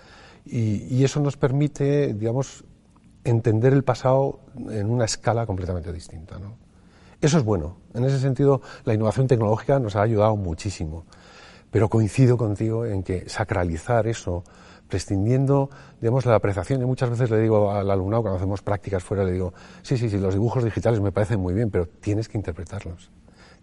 y, 0.45 1.03
eso 1.03 1.19
nos 1.19 1.37
permite, 1.37 2.13
digamos, 2.13 2.63
entender 3.23 3.73
el 3.73 3.83
pasado 3.83 4.39
en 4.69 4.89
una 4.89 5.05
escala 5.05 5.45
completamente 5.45 5.91
distinta. 5.91 6.39
¿no? 6.39 6.55
Eso 7.19 7.37
es 7.37 7.43
bueno. 7.43 7.77
En 7.93 8.05
ese 8.05 8.19
sentido, 8.19 8.61
la 8.85 8.93
innovación 8.93 9.27
tecnológica 9.27 9.77
nos 9.79 9.95
ha 9.95 10.01
ayudado 10.01 10.35
muchísimo. 10.35 11.05
Pero 11.69 11.89
coincido 11.89 12.37
contigo 12.37 12.85
en 12.85 13.03
que 13.03 13.29
sacralizar 13.29 14.07
eso, 14.07 14.43
prescindiendo, 14.91 15.69
digamos, 16.01 16.25
la 16.25 16.35
apreciación, 16.35 16.81
y 16.81 16.85
muchas 16.85 17.09
veces 17.09 17.31
le 17.31 17.39
digo 17.39 17.71
al 17.71 17.89
alumnado 17.89 18.23
cuando 18.23 18.37
hacemos 18.37 18.61
prácticas 18.61 19.01
fuera, 19.01 19.23
le 19.23 19.31
digo, 19.31 19.53
sí, 19.81 19.97
sí, 19.97 20.09
sí, 20.09 20.19
los 20.19 20.33
dibujos 20.33 20.65
digitales 20.65 20.99
me 20.99 21.13
parecen 21.13 21.39
muy 21.39 21.53
bien, 21.53 21.71
pero 21.71 21.87
tienes 21.87 22.27
que 22.27 22.37
interpretarlos. 22.37 23.09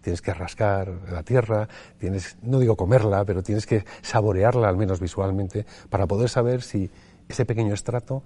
Tienes 0.01 0.21
que 0.21 0.33
rascar 0.33 0.89
la 1.11 1.23
tierra, 1.23 1.67
tienes, 1.99 2.37
no 2.41 2.57
digo 2.59 2.75
comerla, 2.75 3.25
pero 3.25 3.43
tienes 3.43 3.67
que 3.67 3.85
saborearla 4.01 4.67
al 4.67 4.77
menos 4.77 4.99
visualmente 4.99 5.65
para 5.89 6.07
poder 6.07 6.29
saber 6.29 6.61
si 6.61 6.89
ese 7.27 7.45
pequeño 7.45 7.73
estrato 7.73 8.23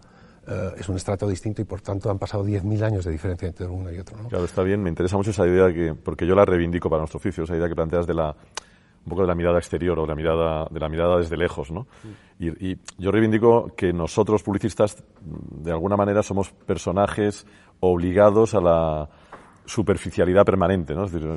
eh, 0.48 0.72
es 0.78 0.88
un 0.88 0.96
estrato 0.96 1.28
distinto 1.28 1.62
y 1.62 1.66
por 1.66 1.82
tanto 1.82 2.10
han 2.10 2.20
pasado 2.20 2.46
10.000 2.46 2.84
años 2.84 3.06
de 3.06 3.12
diferencia 3.12 3.48
entre 3.48 3.66
uno 3.66 3.92
y 3.92 4.00
otro. 4.00 4.18
¿no? 4.22 4.30
Claro, 4.30 4.46
está 4.46 4.64
bien, 4.64 4.82
me 4.82 4.90
interesa 4.90 5.18
mucho 5.18 5.32
esa 5.32 5.46
idea 5.48 5.74
que, 5.74 5.96
porque 5.96 6.26
yo 6.28 6.36
la 6.36 6.46
reivindico 6.46 6.90
para 6.90 7.02
nuestro 7.02 7.18
oficio, 7.18 7.44
esa 7.44 7.58
idea 7.58 7.68
que 7.68 7.76
planteas 7.76 8.06
de 8.06 8.14
la 8.14 8.36
un 9.06 9.10
poco 9.10 9.22
de 9.22 9.28
la 9.28 9.36
mirada 9.36 9.58
exterior 9.58 10.00
o 10.00 10.04
de 10.04 10.08
la 10.08 10.16
mirada, 10.16 10.68
de 10.70 10.80
la 10.80 10.90
mirada 10.90 11.18
desde 11.18 11.38
lejos, 11.38 11.72
¿no? 11.72 11.88
Y, 12.40 12.72
y, 12.72 12.78
yo 12.98 13.12
reivindico 13.12 13.74
que 13.76 13.92
nosotros, 13.92 14.44
publicistas, 14.44 15.04
de 15.22 15.72
alguna 15.72 15.98
manera 15.98 16.24
somos 16.24 16.52
personajes 16.52 17.46
obligados 17.80 18.56
a 18.56 18.62
la 18.62 19.10
superficialidad 19.66 20.46
permanente, 20.46 20.94
¿no? 20.94 21.06
Es 21.06 21.12
decir, 21.12 21.30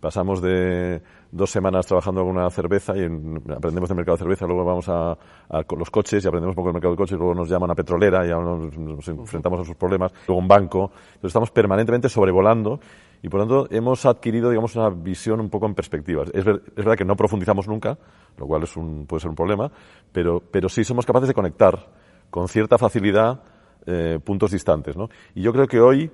pasamos 0.00 0.42
de 0.42 1.02
dos 1.30 1.50
semanas 1.50 1.86
trabajando 1.86 2.22
con 2.22 2.36
una 2.36 2.50
cerveza 2.50 2.96
y 2.96 3.04
aprendemos 3.04 3.88
del 3.88 3.96
mercado 3.96 4.16
de 4.16 4.22
cerveza, 4.22 4.46
luego 4.46 4.64
vamos 4.64 4.88
a, 4.88 5.16
los 5.76 5.90
coches 5.90 6.22
y 6.24 6.28
aprendemos 6.28 6.52
un 6.52 6.56
poco 6.56 6.68
del 6.68 6.74
mercado 6.74 6.92
de 6.92 6.98
coches, 6.98 7.18
luego 7.18 7.34
nos 7.34 7.48
llama 7.48 7.64
una 7.64 7.74
petrolera 7.74 8.26
y 8.26 8.30
nos, 8.30 8.76
nos 8.76 9.08
enfrentamos 9.08 9.60
a 9.60 9.64
sus 9.64 9.76
problemas, 9.76 10.12
luego 10.26 10.40
un 10.40 10.48
banco. 10.48 10.90
Entonces 10.94 11.28
estamos 11.28 11.50
permanentemente 11.50 12.08
sobrevolando 12.08 12.78
y 13.22 13.28
por 13.28 13.40
lo 13.40 13.46
tanto 13.46 13.74
hemos 13.74 14.04
adquirido, 14.04 14.50
digamos, 14.50 14.74
una 14.74 14.90
visión 14.90 15.40
un 15.40 15.48
poco 15.48 15.66
en 15.66 15.74
perspectivas. 15.74 16.30
Es, 16.34 16.44
verdad 16.44 16.96
que 16.96 17.04
no 17.04 17.14
profundizamos 17.14 17.68
nunca, 17.68 17.96
lo 18.36 18.46
cual 18.46 18.64
es 18.64 18.76
un, 18.76 19.06
puede 19.06 19.20
ser 19.20 19.30
un 19.30 19.36
problema, 19.36 19.70
pero, 20.10 20.40
pero 20.40 20.68
sí 20.68 20.82
somos 20.82 21.06
capaces 21.06 21.28
de 21.28 21.34
conectar 21.34 21.88
con 22.30 22.48
cierta 22.48 22.78
facilidad 22.78 23.40
eh, 23.86 24.18
puntos 24.24 24.50
distantes. 24.50 24.96
¿no? 24.96 25.08
Y 25.36 25.42
yo 25.42 25.52
creo 25.52 25.68
que 25.68 25.80
hoy, 25.80 26.10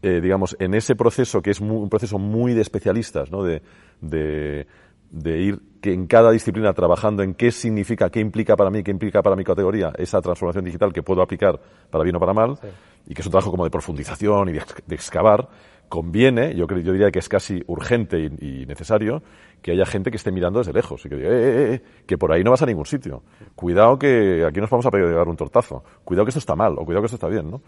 eh, 0.00 0.20
digamos, 0.20 0.56
en 0.60 0.74
ese 0.74 0.94
proceso, 0.94 1.42
que 1.42 1.50
es 1.50 1.60
un 1.60 1.88
proceso 1.88 2.18
muy 2.18 2.54
de 2.54 2.60
especialistas, 2.60 3.32
¿no? 3.32 3.42
de, 3.42 3.60
de, 4.00 4.68
de 5.10 5.38
ir 5.40 5.60
que 5.80 5.92
en 5.92 6.06
cada 6.06 6.30
disciplina 6.30 6.72
trabajando 6.72 7.22
en 7.22 7.34
qué 7.34 7.50
significa, 7.50 8.10
qué 8.10 8.20
implica 8.20 8.56
para 8.56 8.70
mí, 8.70 8.82
qué 8.82 8.92
implica 8.92 9.22
para 9.22 9.34
mi 9.36 9.44
categoría 9.44 9.92
esa 9.98 10.20
transformación 10.22 10.64
digital 10.64 10.92
que 10.92 11.02
puedo 11.02 11.20
aplicar 11.20 11.60
para 11.90 12.04
bien 12.04 12.16
o 12.16 12.20
para 12.20 12.32
mal, 12.32 12.58
y 13.06 13.12
que 13.12 13.20
es 13.20 13.26
un 13.26 13.32
trabajo 13.32 13.50
como 13.50 13.64
de 13.64 13.70
profundización 13.70 14.48
y 14.48 14.52
de, 14.52 14.62
de 14.86 14.94
excavar, 14.94 15.46
conviene, 15.94 16.56
yo, 16.56 16.66
creo, 16.66 16.80
yo 16.80 16.90
diría 16.90 17.12
que 17.12 17.20
es 17.20 17.28
casi 17.28 17.62
urgente 17.68 18.18
y, 18.18 18.66
necesario, 18.66 19.22
que 19.62 19.70
haya 19.70 19.86
gente 19.86 20.10
que 20.10 20.16
esté 20.16 20.32
mirando 20.32 20.58
desde 20.58 20.72
lejos 20.72 21.06
y 21.06 21.08
que 21.08 21.14
diga, 21.14 21.28
eh, 21.28 21.32
eh, 21.34 21.74
eh, 21.74 21.82
que 22.04 22.18
por 22.18 22.32
ahí 22.32 22.42
no 22.42 22.50
vas 22.50 22.62
a 22.62 22.66
ningún 22.66 22.84
sitio. 22.84 23.22
Cuidado 23.54 23.96
que 23.96 24.44
aquí 24.44 24.60
nos 24.60 24.68
vamos 24.68 24.86
a 24.86 24.90
pegar 24.90 25.28
un 25.28 25.36
tortazo. 25.36 25.84
Cuidado 26.04 26.24
que 26.24 26.30
esto 26.30 26.40
está 26.40 26.56
mal 26.56 26.72
o 26.72 26.84
cuidado 26.84 27.02
que 27.02 27.06
esto 27.06 27.14
está 27.14 27.28
bien, 27.28 27.48
¿no? 27.48 27.62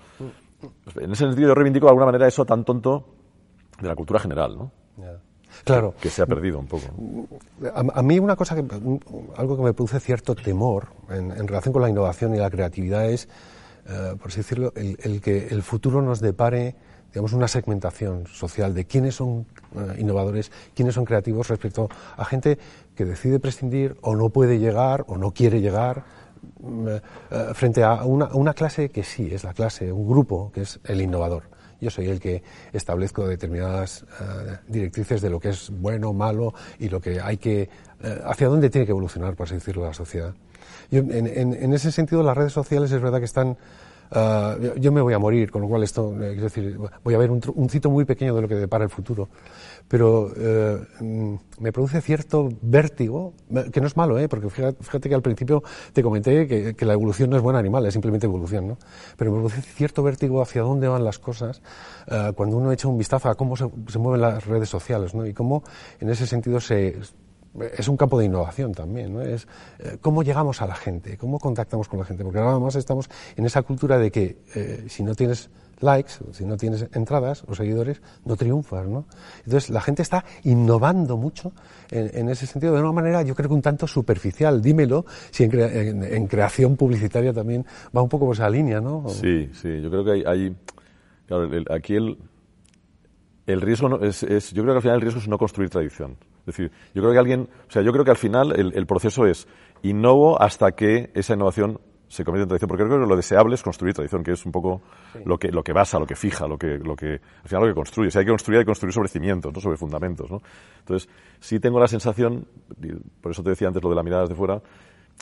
En 0.97 1.13
ese 1.13 1.25
sentido 1.25 1.47
yo 1.47 1.55
reivindico 1.55 1.87
de 1.87 1.91
alguna 1.91 2.07
manera 2.07 2.27
eso 2.27 2.45
tan 2.45 2.65
tonto 2.65 3.07
de 3.81 3.87
la 3.87 3.95
cultura 3.95 4.19
general, 4.19 4.59
¿no? 4.59 4.73
Claro. 5.63 5.95
Que, 6.01 6.11
se 6.11 6.23
ha 6.23 6.27
perdido 6.27 6.59
un 6.59 6.67
poco. 6.67 6.87
A, 7.73 8.03
mí 8.03 8.19
una 8.19 8.35
cosa 8.35 8.57
que, 8.57 8.65
algo 9.37 9.57
que 9.57 9.63
me 9.63 9.73
produce 9.73 10.01
cierto 10.01 10.35
temor 10.35 10.89
en, 11.11 11.47
relación 11.47 11.73
con 11.73 11.81
la 11.81 11.89
innovación 11.89 12.35
y 12.35 12.39
la 12.39 12.51
creatividad 12.51 13.09
es, 13.09 13.29
por 14.19 14.27
así 14.27 14.39
decirlo, 14.39 14.73
el, 14.75 14.97
el 15.01 15.21
que 15.21 15.47
el 15.47 15.63
futuro 15.63 16.03
nos 16.03 16.19
depare 16.19 16.75
digamos, 17.17 17.33
una 17.33 17.49
segmentación 17.49 18.27
social 18.27 18.75
de 18.75 18.85
quiénes 18.85 19.15
son 19.15 19.47
eh, 19.75 19.97
innovadores, 20.01 20.53
quiénes 20.75 20.95
son 20.95 21.07
creativos 21.07 21.49
respecto 21.49 21.89
a 22.15 22.27
gente 22.27 22.59
que 22.95 23.07
decide 23.07 23.41
prescindir 23.41 23.97
o 24.03 24.15
no 24.15 24.29
puede 24.29 24.59
llegar 24.59 25.03
o 25.09 25.17
no 25.17 25.31
quiere 25.31 25.63
llegar 25.63 26.05
mm, 26.61 26.89
eh, 26.89 27.01
frente 27.55 27.83
a 27.85 28.05
una, 28.05 28.53
clase 28.53 28.91
que 28.91 29.03
sí 29.03 29.31
es 29.33 29.45
la 29.45 29.55
clase, 29.55 29.91
un 29.91 30.07
grupo 30.07 30.53
que 30.53 30.61
es 30.61 30.79
el 30.85 31.01
innovador. 31.01 31.45
Yo 31.81 31.89
soy 31.89 32.09
el 32.09 32.21
que 32.21 32.43
establezco 32.75 33.27
determinadas 33.27 34.03
eh, 34.21 34.59
directrices 34.69 35.23
de 35.23 35.31
lo 35.31 35.41
que 35.41 35.49
es 35.49 35.71
bueno, 35.71 36.13
malo 36.13 36.53
y 36.79 36.91
lo 36.91 37.01
que 37.01 37.19
hay 37.19 37.39
que, 37.39 37.71
hacia 38.27 38.49
dónde 38.49 38.69
tiene 38.69 38.85
que 38.85 38.93
evolucionar, 38.93 39.35
por 39.37 39.47
así 39.47 39.55
decirlo, 39.55 39.87
la 39.87 39.95
sociedad. 39.95 40.35
en, 40.91 41.27
en 41.27 41.73
ese 41.73 41.91
sentido, 41.93 42.23
las 42.23 42.37
redes 42.37 42.53
sociales 42.53 42.93
es 42.93 43.01
verdad 43.01 43.21
que 43.21 43.25
están 43.25 43.57
Ah, 44.11 44.57
yo 44.77 44.93
me 44.93 45.01
voy 45.01 45.15
a 45.15 45.19
morir, 45.19 45.51
con 45.51 45.63
lo 45.63 45.69
cual 45.69 45.83
esto, 45.83 46.15
eh, 46.23 46.35
es 46.37 46.43
decir, 46.43 46.79
voy 47.03 47.15
a 47.15 47.19
ver 47.19 47.31
un, 47.31 47.69
cito 47.69 47.91
muy 47.91 48.05
pequeño 48.05 48.35
de 48.35 48.43
lo 48.43 48.49
que 48.49 48.55
depara 48.55 48.85
el 48.85 48.91
futuro. 48.91 49.29
Pero 49.89 50.31
eh, 50.37 50.79
mm, 51.01 51.35
me 51.61 51.73
produce 51.73 52.01
cierto 52.01 52.49
vértigo, 52.63 53.35
que 53.73 53.81
no 53.81 53.87
es 53.87 53.97
malo, 53.97 54.19
¿eh? 54.19 54.29
porque 54.29 54.49
fíjate, 54.51 55.09
que 55.09 55.15
al 55.15 55.23
principio 55.23 55.63
te 55.93 56.03
comenté 56.03 56.47
que, 56.47 56.87
la 56.87 56.93
evolución 56.93 57.31
no 57.31 57.37
es 57.37 57.43
buena 57.43 57.59
animal, 57.59 57.85
es 57.87 57.93
simplemente 57.93 58.27
evolución, 58.27 58.69
¿no? 58.69 58.79
Pero 59.17 59.33
me 59.33 59.39
produce 59.39 59.61
cierto 59.63 60.03
vértigo 60.05 60.41
hacia 60.41 60.63
dónde 60.63 60.87
van 60.87 61.05
las 61.05 61.19
cosas 61.19 61.63
ah, 62.09 62.33
cuando 62.35 62.57
uno 62.57 62.71
echa 62.71 62.87
un 62.87 62.97
vistazo 62.97 63.29
a 63.29 63.35
cómo 63.35 63.57
se, 63.57 63.69
se 63.89 63.99
mueven 63.99 64.21
las 64.21 64.47
redes 64.47 64.69
sociales, 64.69 65.15
¿no? 65.15 65.27
Y 65.27 65.35
cómo 65.35 65.65
en 65.99 66.11
ese 66.11 66.27
sentido 66.27 66.61
se 66.61 66.97
es 67.77 67.89
un 67.89 67.97
campo 67.97 68.19
de 68.19 68.27
innovación 68.27 68.73
también, 68.73 69.15
¿no? 69.15 69.23
Es 69.23 69.47
eh, 69.79 69.99
cómo 70.01 70.23
llegamos 70.23 70.63
a 70.63 70.67
la 70.67 70.75
gente, 70.75 71.17
cómo 71.17 71.39
contactamos 71.39 71.89
con 71.89 71.99
la 71.99 72.05
gente, 72.05 72.25
porque 72.25 72.39
ahora 72.39 72.59
más 72.59 72.77
estamos 72.77 73.09
en 73.37 73.47
esa 73.47 73.63
cultura 73.63 73.99
de 73.99 74.11
que 74.11 74.39
eh, 74.55 74.85
si 74.89 75.03
no 75.03 75.15
tienes 75.15 75.51
likes, 75.81 76.13
si 76.33 76.45
no 76.45 76.57
tienes 76.57 76.87
entradas 76.95 77.45
o 77.47 77.55
seguidores, 77.55 78.01
no 78.25 78.37
triunfas, 78.37 78.87
¿no? 78.87 79.07
Entonces 79.45 79.71
la 79.71 79.81
gente 79.81 80.03
está 80.03 80.25
innovando 80.45 81.17
mucho 81.17 81.53
en, 81.91 82.29
ese 82.29 82.47
sentido 82.47 82.75
de 82.75 82.81
una 82.81 82.93
manera, 82.93 83.23
yo 83.23 83.35
creo 83.35 83.49
que 83.49 83.55
un 83.55 83.63
tanto 83.63 83.87
superficial. 83.87 84.63
Dímelo 84.63 85.05
si 85.31 85.45
en, 85.45 86.27
creación 86.27 86.77
publicitaria 86.77 87.33
también 87.33 87.65
va 87.95 88.03
un 88.03 88.09
poco 88.09 88.27
por 88.27 88.35
esa 88.35 88.49
línea, 88.49 88.81
¿no? 88.81 89.09
Sí, 89.09 89.51
sí, 89.53 89.81
yo 89.83 89.91
creo 89.91 90.05
que 90.05 90.27
hay, 90.27 90.57
claro, 91.27 91.51
aquí 91.71 91.95
el, 91.95 92.19
el 93.47 93.61
riesgo 93.61 93.89
no, 93.89 94.03
es, 94.03 94.23
es, 94.23 94.53
yo 94.53 94.63
creo 94.63 94.75
que 94.75 94.79
al 94.79 94.83
final 94.83 94.97
el 94.97 95.03
riesgo 95.03 95.21
es 95.21 95.29
no 95.29 95.39
construir 95.39 95.71
tradición. 95.71 96.17
Es 96.47 96.57
decir, 96.57 96.71
yo 96.95 97.03
creo 97.03 97.13
que 97.13 97.19
alguien, 97.19 97.49
o 97.69 97.71
sea, 97.71 97.83
yo 97.83 97.93
creo 97.93 98.05
que 98.05 98.13
al 98.13 98.17
final 98.17 98.53
el, 98.57 98.87
proceso 98.87 99.27
es 99.27 99.49
innovo 99.83 100.41
hasta 100.41 100.73
que 100.73 101.11
esa 101.15 101.35
innovación 101.35 101.81
se 102.09 102.25
convierte 102.25 102.45
en 102.45 102.49
tradición, 102.51 102.69
porque 102.69 102.85
creo 102.85 103.01
que 103.01 103.07
lo 103.07 103.17
deseable 103.17 103.57
es 103.57 103.63
construir 103.65 103.93
tradición, 103.93 104.23
que 104.23 104.31
es 104.31 104.47
un 104.47 104.53
poco 104.53 104.81
lo 105.25 105.39
que 105.39 105.49
lo 105.49 105.65
que 105.65 105.73
basa, 105.73 105.99
lo 105.99 106.07
que 106.07 106.15
fija, 106.15 106.47
lo 106.47 106.57
que 106.57 106.79
lo 106.79 106.95
que 106.95 107.15
al 107.43 107.49
final 107.49 107.63
lo 107.63 107.69
que 107.69 107.75
construye. 107.75 108.13
Si 108.13 108.19
hay 108.19 108.25
que 108.25 108.31
construir, 108.31 108.59
hay 108.59 108.65
que 108.65 108.69
construir 108.69 108.93
sobre 108.93 109.09
cimientos, 109.09 109.53
no 109.53 109.61
sobre 109.61 109.77
fundamentos, 109.77 110.31
¿no? 110.31 110.41
Entonces, 110.79 111.09
sí 111.41 111.59
tengo 111.59 111.81
la 111.81 111.89
sensación, 111.89 112.47
por 113.21 113.33
eso 113.33 113.43
te 113.43 113.51
decía 113.51 113.67
antes 113.67 113.83
lo 113.83 113.91
de 113.91 113.97
la 113.97 114.05
mirada 114.05 114.23
desde 114.23 114.37
fuera, 114.37 114.63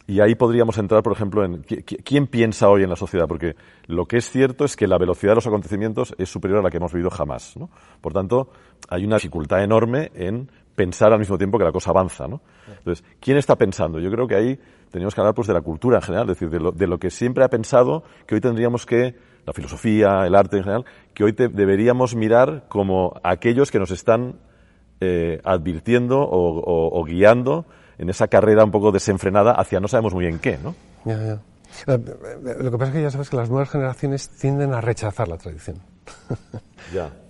y 0.06 0.20
ahí 0.20 0.34
podríamos 0.34 0.76
entrar, 0.76 1.02
por 1.02 1.12
ejemplo, 1.14 1.44
en 1.44 1.62
quién 1.62 2.26
piensa 2.26 2.68
hoy 2.68 2.82
en 2.82 2.90
la 2.90 2.96
sociedad, 2.96 3.26
porque 3.26 3.56
lo 3.86 4.04
que 4.04 4.18
es 4.18 4.30
cierto 4.30 4.66
es 4.66 4.76
que 4.76 4.86
la 4.86 4.98
velocidad 4.98 5.32
de 5.32 5.36
los 5.36 5.46
acontecimientos 5.46 6.14
es 6.18 6.28
superior 6.28 6.60
a 6.60 6.62
la 6.62 6.70
que 6.70 6.76
hemos 6.76 6.92
vivido 6.92 7.08
jamás. 7.08 7.56
¿no? 7.56 7.70
Por 8.02 8.12
tanto, 8.12 8.50
hay 8.90 9.04
una 9.04 9.16
dificultad 9.16 9.64
enorme 9.64 10.10
en 10.14 10.50
pensar 10.74 11.12
al 11.12 11.18
mismo 11.18 11.38
tiempo 11.38 11.58
que 11.58 11.64
la 11.64 11.72
cosa 11.72 11.90
avanza, 11.90 12.26
¿no? 12.26 12.40
Entonces, 12.78 13.04
¿quién 13.20 13.36
está 13.36 13.56
pensando? 13.56 13.98
Yo 13.98 14.10
creo 14.10 14.26
que 14.26 14.34
ahí 14.34 14.60
tenemos 14.90 15.14
que 15.14 15.20
hablar 15.20 15.34
pues 15.34 15.48
de 15.48 15.54
la 15.54 15.60
cultura 15.60 15.98
en 15.98 16.02
general, 16.02 16.30
es 16.30 16.36
decir, 16.36 16.50
de 16.50 16.60
lo, 16.60 16.72
de 16.72 16.86
lo 16.86 16.98
que 16.98 17.10
siempre 17.10 17.44
ha 17.44 17.48
pensado 17.48 18.04
que 18.26 18.34
hoy 18.34 18.40
tendríamos 18.40 18.86
que, 18.86 19.14
la 19.46 19.52
filosofía, 19.52 20.26
el 20.26 20.34
arte 20.34 20.56
en 20.56 20.62
general, 20.62 20.84
que 21.12 21.24
hoy 21.24 21.32
deberíamos 21.32 22.14
mirar 22.14 22.64
como 22.68 23.20
aquellos 23.22 23.70
que 23.70 23.78
nos 23.78 23.90
están 23.90 24.36
eh, 25.00 25.40
advirtiendo 25.44 26.18
o, 26.20 27.04
guiando 27.04 27.66
en 27.98 28.08
esa 28.08 28.28
carrera 28.28 28.64
un 28.64 28.70
poco 28.70 28.90
desenfrenada 28.90 29.52
hacia 29.52 29.80
no 29.80 29.88
sabemos 29.88 30.14
muy 30.14 30.26
bien 30.26 30.38
qué, 30.38 30.58
¿no? 30.62 30.74
Ya, 31.04 31.18
ya. 31.18 31.32
Eh, 31.92 31.98
eh, 31.98 32.56
lo 32.60 32.70
que 32.70 32.78
pasa 32.78 32.90
es 32.90 32.96
que 32.96 33.02
ya 33.02 33.10
sabes 33.10 33.30
que 33.30 33.36
las 33.36 33.50
nuevas 33.50 33.70
generaciones 33.70 34.30
tienden 34.30 34.72
a 34.72 34.80
rechazar 34.80 35.28
la 35.28 35.36
tradición. 35.36 35.78
ya. 36.92 37.10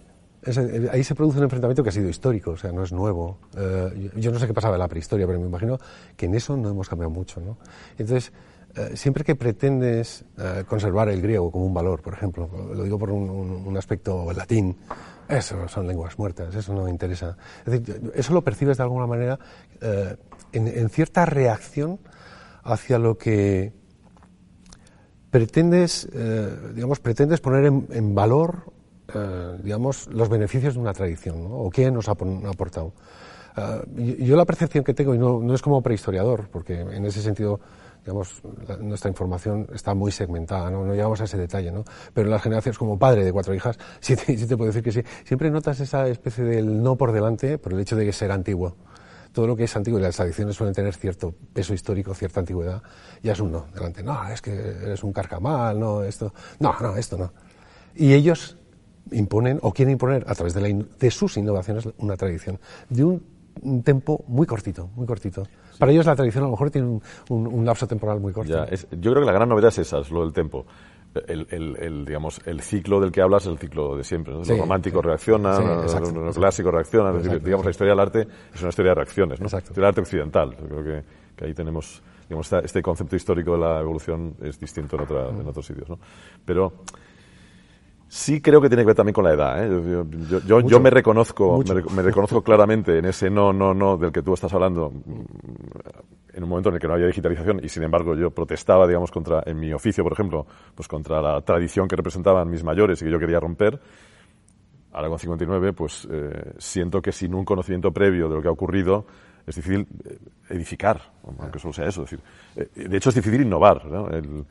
Eh, 0.46 0.88
ahí 0.92 1.02
se 1.02 1.14
produce 1.14 1.38
un 1.38 1.44
enfrentamiento 1.44 1.82
que 1.82 1.88
ha 1.88 1.92
sido 1.92 2.08
histórico, 2.08 2.52
o 2.52 2.56
sea, 2.56 2.72
no 2.72 2.82
es 2.82 2.92
nuevo. 2.92 3.38
Eh, 3.56 4.10
yo 4.16 4.30
no 4.30 4.38
sé 4.38 4.46
qué 4.46 4.54
pasaba 4.54 4.74
en 4.74 4.80
la 4.80 4.88
prehistoria, 4.88 5.26
pero 5.26 5.40
me 5.40 5.46
imagino 5.46 5.78
que 6.16 6.26
en 6.26 6.34
eso 6.34 6.56
no 6.56 6.68
hemos 6.68 6.88
cambiado 6.88 7.10
mucho, 7.10 7.40
¿no? 7.40 7.56
Entonces, 7.96 8.32
eh, 8.76 8.96
siempre 8.96 9.24
que 9.24 9.36
pretendes 9.36 10.24
conservar 10.68 11.08
el 11.08 11.22
griego 11.22 11.50
como 11.50 11.64
un 11.64 11.74
valor, 11.74 12.02
por 12.02 12.12
ejemplo, 12.12 12.50
lo 12.74 12.82
digo 12.82 12.98
por 12.98 13.10
un, 13.10 13.76
aspecto 13.76 14.32
latín, 14.32 14.76
eso 15.28 15.68
son 15.68 15.86
lenguas 15.86 16.18
muertas, 16.18 16.54
eso 16.54 16.74
no 16.74 16.84
me 16.84 16.90
interesa. 16.90 17.36
Eso 18.14 18.34
lo 18.34 18.42
percibes 18.42 18.76
de 18.76 18.82
alguna 18.82 19.06
manera 19.06 19.38
en, 20.52 20.88
cierta 20.90 21.24
reacción 21.24 22.00
hacia 22.62 22.98
lo 22.98 23.16
que 23.16 23.72
pretendes, 25.30 26.08
digamos, 26.74 27.00
pretendes 27.00 27.40
poner 27.40 27.64
en 27.66 28.14
valor 28.14 28.73
eh, 29.12 29.58
digamos, 29.62 30.08
los 30.08 30.28
beneficios 30.28 30.74
de 30.74 30.80
una 30.80 30.92
tradición, 30.92 31.44
¿no? 31.44 31.56
o 31.56 31.70
qué 31.70 31.90
nos 31.90 32.08
ha, 32.08 32.12
aportado. 32.12 32.92
Eh, 33.56 34.16
yo 34.20 34.36
la 34.36 34.44
percepción 34.44 34.84
que 34.84 34.94
tengo, 34.94 35.14
y 35.14 35.18
no, 35.18 35.40
no, 35.40 35.54
es 35.54 35.62
como 35.62 35.82
prehistoriador, 35.82 36.48
porque 36.48 36.80
en 36.80 37.04
ese 37.04 37.20
sentido 37.20 37.60
digamos, 38.04 38.42
nuestra 38.80 39.08
información 39.08 39.66
está 39.72 39.94
muy 39.94 40.12
segmentada, 40.12 40.70
¿no? 40.70 40.84
no 40.84 40.92
llegamos 40.92 41.20
a 41.22 41.24
ese 41.24 41.38
detalle, 41.38 41.72
¿no? 41.72 41.84
Pero 42.12 42.28
las 42.28 42.42
generaciones, 42.42 42.76
como 42.78 42.98
padre 42.98 43.24
de 43.24 43.32
cuatro 43.32 43.54
hijas, 43.54 43.78
sí 44.00 44.14
te, 44.14 44.36
sí 44.36 44.46
te 44.46 44.56
puedo 44.56 44.68
decir 44.68 44.82
que 44.82 44.92
sí. 44.92 45.02
Siempre 45.24 45.50
notas 45.50 45.80
esa 45.80 46.06
especie 46.08 46.44
del 46.44 46.82
no 46.82 46.96
por 46.96 47.12
delante 47.12 47.56
por 47.58 47.72
el 47.72 47.80
hecho 47.80 47.96
de 47.96 48.04
que 48.04 48.12
ser 48.12 48.30
antiguo. 48.30 48.76
Todo 49.32 49.48
lo 49.48 49.56
que 49.56 49.64
es 49.64 49.74
antiguo 49.74 49.98
y 49.98 50.02
las 50.02 50.14
tradiciones 50.14 50.54
suelen 50.54 50.74
tener 50.74 50.94
cierto 50.94 51.34
peso 51.52 51.74
histórico, 51.74 52.14
cierta 52.14 52.40
antigüedad, 52.40 52.82
ya 53.22 53.32
es 53.32 53.40
un 53.40 53.50
no 53.50 53.66
delante. 53.74 54.02
No, 54.02 54.28
es 54.28 54.40
que 54.40 54.52
eres 54.52 55.02
un 55.02 55.12
carcamal, 55.12 55.80
no, 55.80 56.04
esto, 56.04 56.32
no, 56.60 56.76
no, 56.80 56.96
esto 56.96 57.18
no. 57.18 57.32
Y 57.96 58.12
ellos 58.12 58.58
imponen 59.14 59.58
o 59.62 59.72
quieren 59.72 59.92
imponer 59.92 60.24
a 60.28 60.34
través 60.34 60.54
de, 60.54 60.60
la 60.60 60.84
de 60.98 61.10
sus 61.10 61.36
innovaciones 61.36 61.88
una 61.98 62.16
tradición 62.16 62.58
de 62.88 63.04
un, 63.04 63.34
tempo 63.84 64.24
muy 64.26 64.46
cortito, 64.46 64.90
muy 64.96 65.06
cortito. 65.06 65.44
Para 65.78 65.92
ellos 65.92 66.06
la 66.06 66.16
tradición 66.16 66.42
a 66.44 66.46
lo 66.48 66.52
mejor 66.52 66.70
tiene 66.70 66.88
un, 66.88 67.02
un, 67.28 67.46
un 67.46 67.64
lapso 67.64 67.86
temporal 67.86 68.20
muy 68.20 68.32
corto. 68.32 68.52
Ya, 68.52 68.64
es, 68.64 68.86
yo 68.90 69.12
creo 69.12 69.22
que 69.22 69.26
la 69.26 69.32
gran 69.32 69.48
novedad 69.48 69.68
es 69.68 69.78
esa, 69.78 70.00
es 70.00 70.10
lo 70.10 70.22
del 70.22 70.32
tempo. 70.32 70.66
El, 71.28 71.46
el, 71.50 71.76
el, 71.76 72.04
digamos, 72.04 72.40
el 72.44 72.60
ciclo 72.60 72.98
del 73.00 73.12
que 73.12 73.22
hablas 73.22 73.44
es 73.44 73.52
el 73.52 73.58
ciclo 73.58 73.96
de 73.96 74.02
siempre. 74.02 74.34
¿no? 74.34 74.44
Sí, 74.44 74.50
lo 74.50 74.62
romántico 74.62 75.00
sí. 75.00 75.06
reacciona, 75.06 75.56
Sí, 75.56 75.62
exacto, 75.62 76.10
lo, 76.10 76.20
exacto. 76.20 76.40
clásico 76.40 76.70
reacciona. 76.72 77.10
es 77.10 77.14
decir, 77.16 77.30
Exacto, 77.30 77.44
digamos, 77.44 77.64
la 77.64 77.70
historia 77.70 77.92
del 77.92 78.00
arte 78.00 78.28
es 78.52 78.60
una 78.60 78.68
historia 78.70 78.90
de 78.90 78.94
reacciones. 78.96 79.40
¿no? 79.40 79.46
Exacto. 79.46 79.72
Del 79.72 79.84
arte 79.84 80.00
occidental. 80.00 80.56
Yo 80.60 80.66
creo 80.66 80.84
que, 80.84 81.04
que 81.36 81.44
ahí 81.44 81.54
tenemos, 81.54 82.02
digamos, 82.28 82.52
este 82.52 82.82
concepto 82.82 83.14
histórico 83.14 83.52
de 83.52 83.58
la 83.58 83.80
evolución 83.80 84.34
es 84.42 84.58
distinto 84.58 84.96
en, 84.96 85.02
otra, 85.02 85.28
en 85.28 85.46
otros 85.46 85.64
sitios. 85.64 85.88
¿no? 85.88 85.98
Pero 86.44 86.72
sí 88.16 88.40
creo 88.40 88.60
que 88.60 88.68
tiene 88.68 88.82
que 88.84 88.86
ver 88.88 88.94
también 88.94 89.12
con 89.14 89.24
la 89.24 89.32
edad. 89.32 89.64
¿eh? 89.64 89.68
Yo, 89.68 90.04
yo- 90.04 90.04
yo- 90.28 90.40
yo- 90.46 90.60
yo 90.60 90.78
me 90.80 90.88
reconozco, 90.90 91.58
me, 91.74 91.82
me 91.96 92.02
reconozco 92.02 92.42
claramente 92.42 92.96
en 92.98 93.06
ese 93.06 93.28
no, 93.28 93.52
no, 93.52 93.74
no 93.74 93.96
del 93.96 94.12
que 94.12 94.22
tú 94.22 94.34
estás 94.34 94.52
hablando 94.54 94.92
en 96.32 96.42
un 96.42 96.48
momento 96.48 96.68
en 96.68 96.76
el 96.76 96.80
que 96.80 96.86
no 96.88 96.94
había 96.94 97.06
digitalización 97.06 97.60
y 97.62 97.68
sin 97.68 97.82
embargo 97.82 98.14
yo 98.14 98.30
protestaba, 98.30 98.86
digamos, 98.86 99.10
contra, 99.10 99.42
en 99.46 99.58
mi 99.58 99.72
oficio, 99.72 100.04
por 100.04 100.12
ejemplo, 100.12 100.46
pues 100.74 100.86
contra 100.88 101.20
la 101.20 101.40
tradición 101.42 101.88
que 101.88 101.96
representaban 101.96 102.48
mis 102.48 102.62
mayores 102.64 103.00
y 103.02 103.04
que 103.04 103.10
yo 103.10 103.18
quería 103.18 103.40
romper, 103.40 103.80
ahora 104.92 105.08
con 105.08 105.18
59, 105.18 105.72
pues 105.72 106.06
eh, 106.10 106.52
siento 106.58 107.02
que 107.02 107.10
sin 107.12 107.34
un 107.34 107.44
conocimiento 107.44 107.90
previo 107.92 108.28
de 108.28 108.36
lo 108.36 108.42
que 108.42 108.48
ha 108.48 108.52
ocurrido 108.52 109.06
es 109.46 109.56
difícil 109.56 109.86
eh, 110.04 110.18
edificar, 110.50 111.00
aunque 111.38 111.58
solo 111.58 111.72
sea 111.74 111.86
eso. 111.88 112.04
Es 112.04 112.10
decir, 112.10 112.24
eh, 112.56 112.88
de 112.88 112.96
hecho 112.96 113.08
es 113.10 113.14
difícil 113.16 113.42
innovar. 113.42 113.84
¿no? 113.86 114.08
El, 114.08 114.44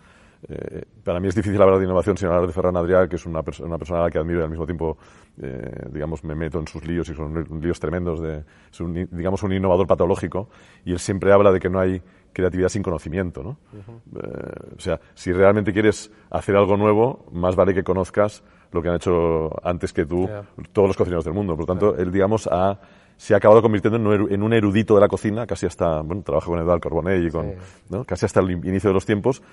eh, 0.49 0.83
para 1.03 1.19
mí 1.19 1.27
es 1.27 1.35
difícil 1.35 1.61
hablar 1.61 1.79
de 1.79 1.85
innovación 1.85 2.17
sin 2.17 2.27
hablar 2.27 2.45
de 2.47 2.53
Ferran 2.53 2.75
Adrià, 2.75 3.07
que 3.07 3.15
es 3.15 3.25
una, 3.25 3.41
perso- 3.43 3.63
una 3.65 3.77
persona 3.77 4.01
a 4.01 4.03
la 4.03 4.09
que 4.11 4.17
admiro 4.19 4.39
y 4.39 4.43
al 4.43 4.49
mismo 4.49 4.65
tiempo, 4.65 4.97
eh, 5.41 5.87
digamos, 5.91 6.23
me 6.23 6.35
meto 6.35 6.59
en 6.59 6.67
sus 6.67 6.85
líos 6.85 7.07
y 7.09 7.13
son 7.15 7.61
líos 7.61 7.79
tremendos. 7.79 8.21
De, 8.21 8.43
es 8.71 8.79
un, 8.81 8.93
digamos, 9.11 9.41
un 9.43 9.53
innovador 9.53 9.87
patológico 9.87 10.49
y 10.85 10.91
él 10.91 10.99
siempre 10.99 11.31
habla 11.31 11.51
de 11.51 11.59
que 11.59 11.69
no 11.69 11.79
hay 11.79 12.01
creatividad 12.33 12.69
sin 12.69 12.83
conocimiento. 12.83 13.43
¿no? 13.43 13.57
Eh, 13.73 14.73
o 14.77 14.79
sea, 14.79 14.99
si 15.13 15.31
realmente 15.31 15.71
quieres 15.71 16.11
hacer 16.31 16.55
algo 16.55 16.77
nuevo, 16.77 17.25
más 17.31 17.55
vale 17.55 17.73
que 17.73 17.83
conozcas 17.83 18.43
lo 18.71 18.81
que 18.81 18.89
han 18.89 18.95
hecho 18.95 19.49
antes 19.63 19.93
que 19.93 20.05
tú 20.05 20.27
Ya. 20.27 20.43
todos 20.71 20.87
los 20.89 20.97
cocineros 20.97 21.23
del 21.25 21.33
mundo. 21.35 21.53
Por 21.55 21.61
lo 21.61 21.67
tanto, 21.67 21.95
él, 21.95 22.11
digamos, 22.11 22.47
ha, 22.51 22.79
se 23.17 23.35
ha 23.35 23.37
acabado 23.37 23.61
convirtiendo 23.61 23.97
en 24.27 24.41
un, 24.41 24.53
erudito 24.53 24.95
de 24.95 25.01
la 25.01 25.07
cocina, 25.07 25.45
casi 25.45 25.67
hasta, 25.67 26.01
bueno, 26.01 26.23
trabaja 26.23 26.47
con 26.47 26.59
Eduardo 26.59 26.79
Carbonell 26.81 27.27
y 27.27 27.29
con, 27.31 27.51
Sí. 27.51 27.55
¿no? 27.91 28.03
casi 28.03 28.25
hasta 28.25 28.39
el 28.39 28.49
in- 28.49 28.65
inicio 28.67 28.89
de 28.89 28.95
los 28.95 29.05
tiempos, 29.05 29.43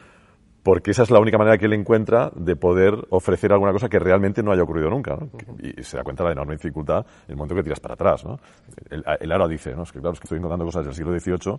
porque 0.62 0.90
esa 0.90 1.02
es 1.02 1.10
la 1.10 1.20
única 1.20 1.38
manera 1.38 1.56
que 1.58 1.66
él 1.66 1.72
encuentra 1.72 2.30
de 2.34 2.56
poder 2.56 2.94
ofrecer 3.10 3.52
alguna 3.52 3.72
cosa 3.72 3.88
que 3.88 3.98
realmente 3.98 4.42
no 4.42 4.52
haya 4.52 4.62
ocurrido 4.62 4.90
nunca. 4.90 5.16
¿no? 5.16 5.30
Y 5.58 5.82
se 5.82 5.96
da 5.96 6.02
cuenta 6.02 6.22
de 6.24 6.28
la 6.28 6.32
enorme 6.32 6.54
dificultad 6.54 7.06
en 7.26 7.30
el 7.30 7.36
momento 7.36 7.54
que 7.54 7.62
tiras 7.62 7.80
para 7.80 7.94
atrás. 7.94 8.24
¿no? 8.24 8.38
El, 8.90 9.04
el 9.20 9.32
ahora 9.32 9.48
dice, 9.48 9.74
¿no? 9.74 9.84
es 9.84 9.92
que 9.92 10.00
claro, 10.00 10.12
es 10.14 10.20
que 10.20 10.24
estoy 10.24 10.38
encontrando 10.38 10.64
cosas 10.64 10.84
del 10.84 10.94
siglo 10.94 11.18
XVIII 11.18 11.58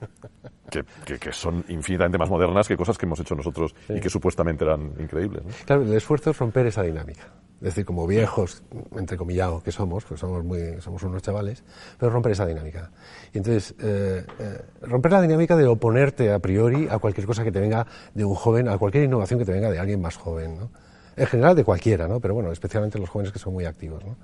que, 0.70 0.84
que- 1.04 1.18
que 1.18 1.32
son 1.32 1.64
infinitamente 1.68 2.18
más 2.18 2.28
modernas 2.30 2.68
que 2.68 2.76
cosas 2.76 2.98
que 2.98 3.06
hemos 3.06 3.20
hecho 3.20 3.34
nosotros 3.34 3.74
y 3.88 4.00
que 4.00 4.10
supuestamente 4.10 4.64
eran 4.64 4.92
increíbles. 4.98 5.44
¿no? 5.44 5.50
Claro, 5.64 5.82
el 5.82 5.92
esfuerzo 5.94 6.30
es 6.30 6.38
romper 6.38 6.66
esa 6.66 6.82
dinámica. 6.82 7.28
Es 7.56 7.68
decir, 7.68 7.86
como 7.86 8.06
viejos, 8.06 8.62
entrecomillado 8.98 9.62
que 9.62 9.72
somos, 9.72 10.04
pues 10.04 10.20
somos 10.20 10.44
muy, 10.44 10.78
somos 10.82 11.02
unos 11.04 11.22
chavales, 11.22 11.64
pero 11.98 12.12
romper 12.12 12.32
esa 12.32 12.44
dinámica. 12.44 12.90
Y 13.32 13.38
entonces, 13.38 13.74
eh, 13.80 14.26
eh, 14.38 14.62
romper 14.82 15.12
la 15.12 15.22
dinámica 15.22 15.56
de 15.56 15.66
oponerte 15.66 16.30
a 16.32 16.38
priori 16.38 16.86
a 16.90 16.98
cualquier 16.98 17.26
cosa 17.26 17.44
que 17.44 17.50
te 17.52 17.58
venga 17.58 17.86
de 18.12 18.26
un 18.26 18.34
joven, 18.34 18.68
a 18.68 18.76
cualquier 18.76 19.04
innovación 19.04 19.38
que 19.38 19.46
te 19.46 19.52
venga 19.52 19.70
de 19.70 19.78
alguien 19.78 20.02
más 20.02 20.16
joven, 20.18 20.58
¿no? 20.58 20.70
En 21.16 21.26
general 21.26 21.56
de 21.56 21.64
cualquiera, 21.64 22.06
¿no? 22.06 22.20
Pero 22.20 22.34
bueno, 22.34 22.52
especialmente 22.52 22.98
los 22.98 23.08
jóvenes 23.08 23.32
que 23.32 23.38
son 23.38 23.54
muy 23.54 23.64
activos, 23.64 24.04
¿no? 24.04 24.18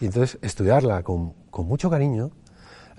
Y 0.00 0.06
entonces, 0.06 0.40
estudiarla 0.42 1.04
con, 1.04 1.34
con 1.50 1.66
mucho 1.68 1.88
cariño, 1.88 2.32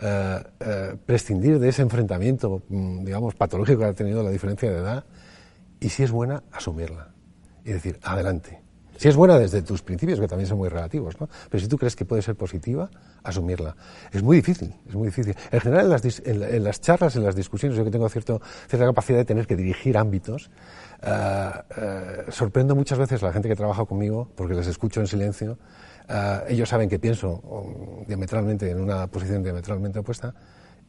eh, 0.02 0.44
eh, 0.60 0.96
prescindir 1.06 1.60
de 1.60 1.70
ese 1.70 1.82
enfrentamiento, 1.82 2.64
mm, 2.68 3.04
digamos, 3.04 3.36
patológico 3.36 3.80
que 3.80 3.86
ha 3.86 3.94
tenido 3.94 4.24
la 4.24 4.32
diferencia 4.32 4.72
de 4.72 4.78
edad, 4.78 5.06
y 5.80 5.90
si 5.90 6.04
es 6.04 6.12
buena, 6.12 6.44
asumirla. 6.52 7.14
Y 7.66 7.72
decir, 7.72 8.00
adelante. 8.04 8.62
Si 8.98 9.08
es 9.08 9.16
buena 9.16 9.38
desde 9.38 9.62
tus 9.62 9.82
principios, 9.82 10.20
que 10.20 10.28
también 10.28 10.48
son 10.48 10.58
muy 10.58 10.70
relativos, 10.70 11.20
¿no? 11.20 11.28
Pero 11.50 11.62
si 11.62 11.68
tú 11.68 11.78
crees 11.78 11.96
que 11.96 12.06
puede 12.06 12.22
ser 12.22 12.36
positiva, 12.36 12.90
asumirla. 13.24 13.76
Es 14.12 14.22
muy 14.22 14.38
difícil, 14.38 14.74
es 14.88 14.96
muy 14.96 15.08
difícil. 15.08 15.36
En 15.52 15.60
general, 15.60 15.86
en 16.26 16.64
las, 16.64 16.82
charlas, 16.82 17.16
en 17.16 17.24
las 17.24 17.36
discusiones, 17.36 17.78
yo 17.78 17.84
que 17.84 17.92
tengo 17.92 18.08
cierta 18.08 18.40
capacidad 18.70 19.18
de 19.18 19.26
tener 19.26 19.48
que 19.48 19.56
dirigir 19.56 19.98
ámbitos, 19.98 20.52
eh, 21.02 21.52
sorprendo 22.30 22.76
muchas 22.76 22.98
veces 22.98 23.22
a 23.24 23.28
la 23.28 23.34
gente 23.34 23.50
que 23.50 23.56
trabaja 23.56 23.84
conmigo, 23.86 24.30
porque 24.36 24.54
les 24.54 24.68
escucho 24.68 25.02
en 25.02 25.08
silencio. 25.08 25.58
Eh, 26.10 26.40
ellos 26.50 26.70
saben 26.70 26.90
que 26.90 27.00
pienso 27.00 27.30
um, 27.30 28.06
diametralmente 28.06 28.70
en 28.70 28.80
una 28.80 29.08
posición 29.08 29.44
diametralmente 29.44 30.00
opuesta, 30.00 30.34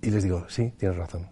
y 0.02 0.10
les 0.10 0.22
digo, 0.22 0.44
sí, 0.48 0.72
tienes 0.76 0.96
razón 0.96 1.28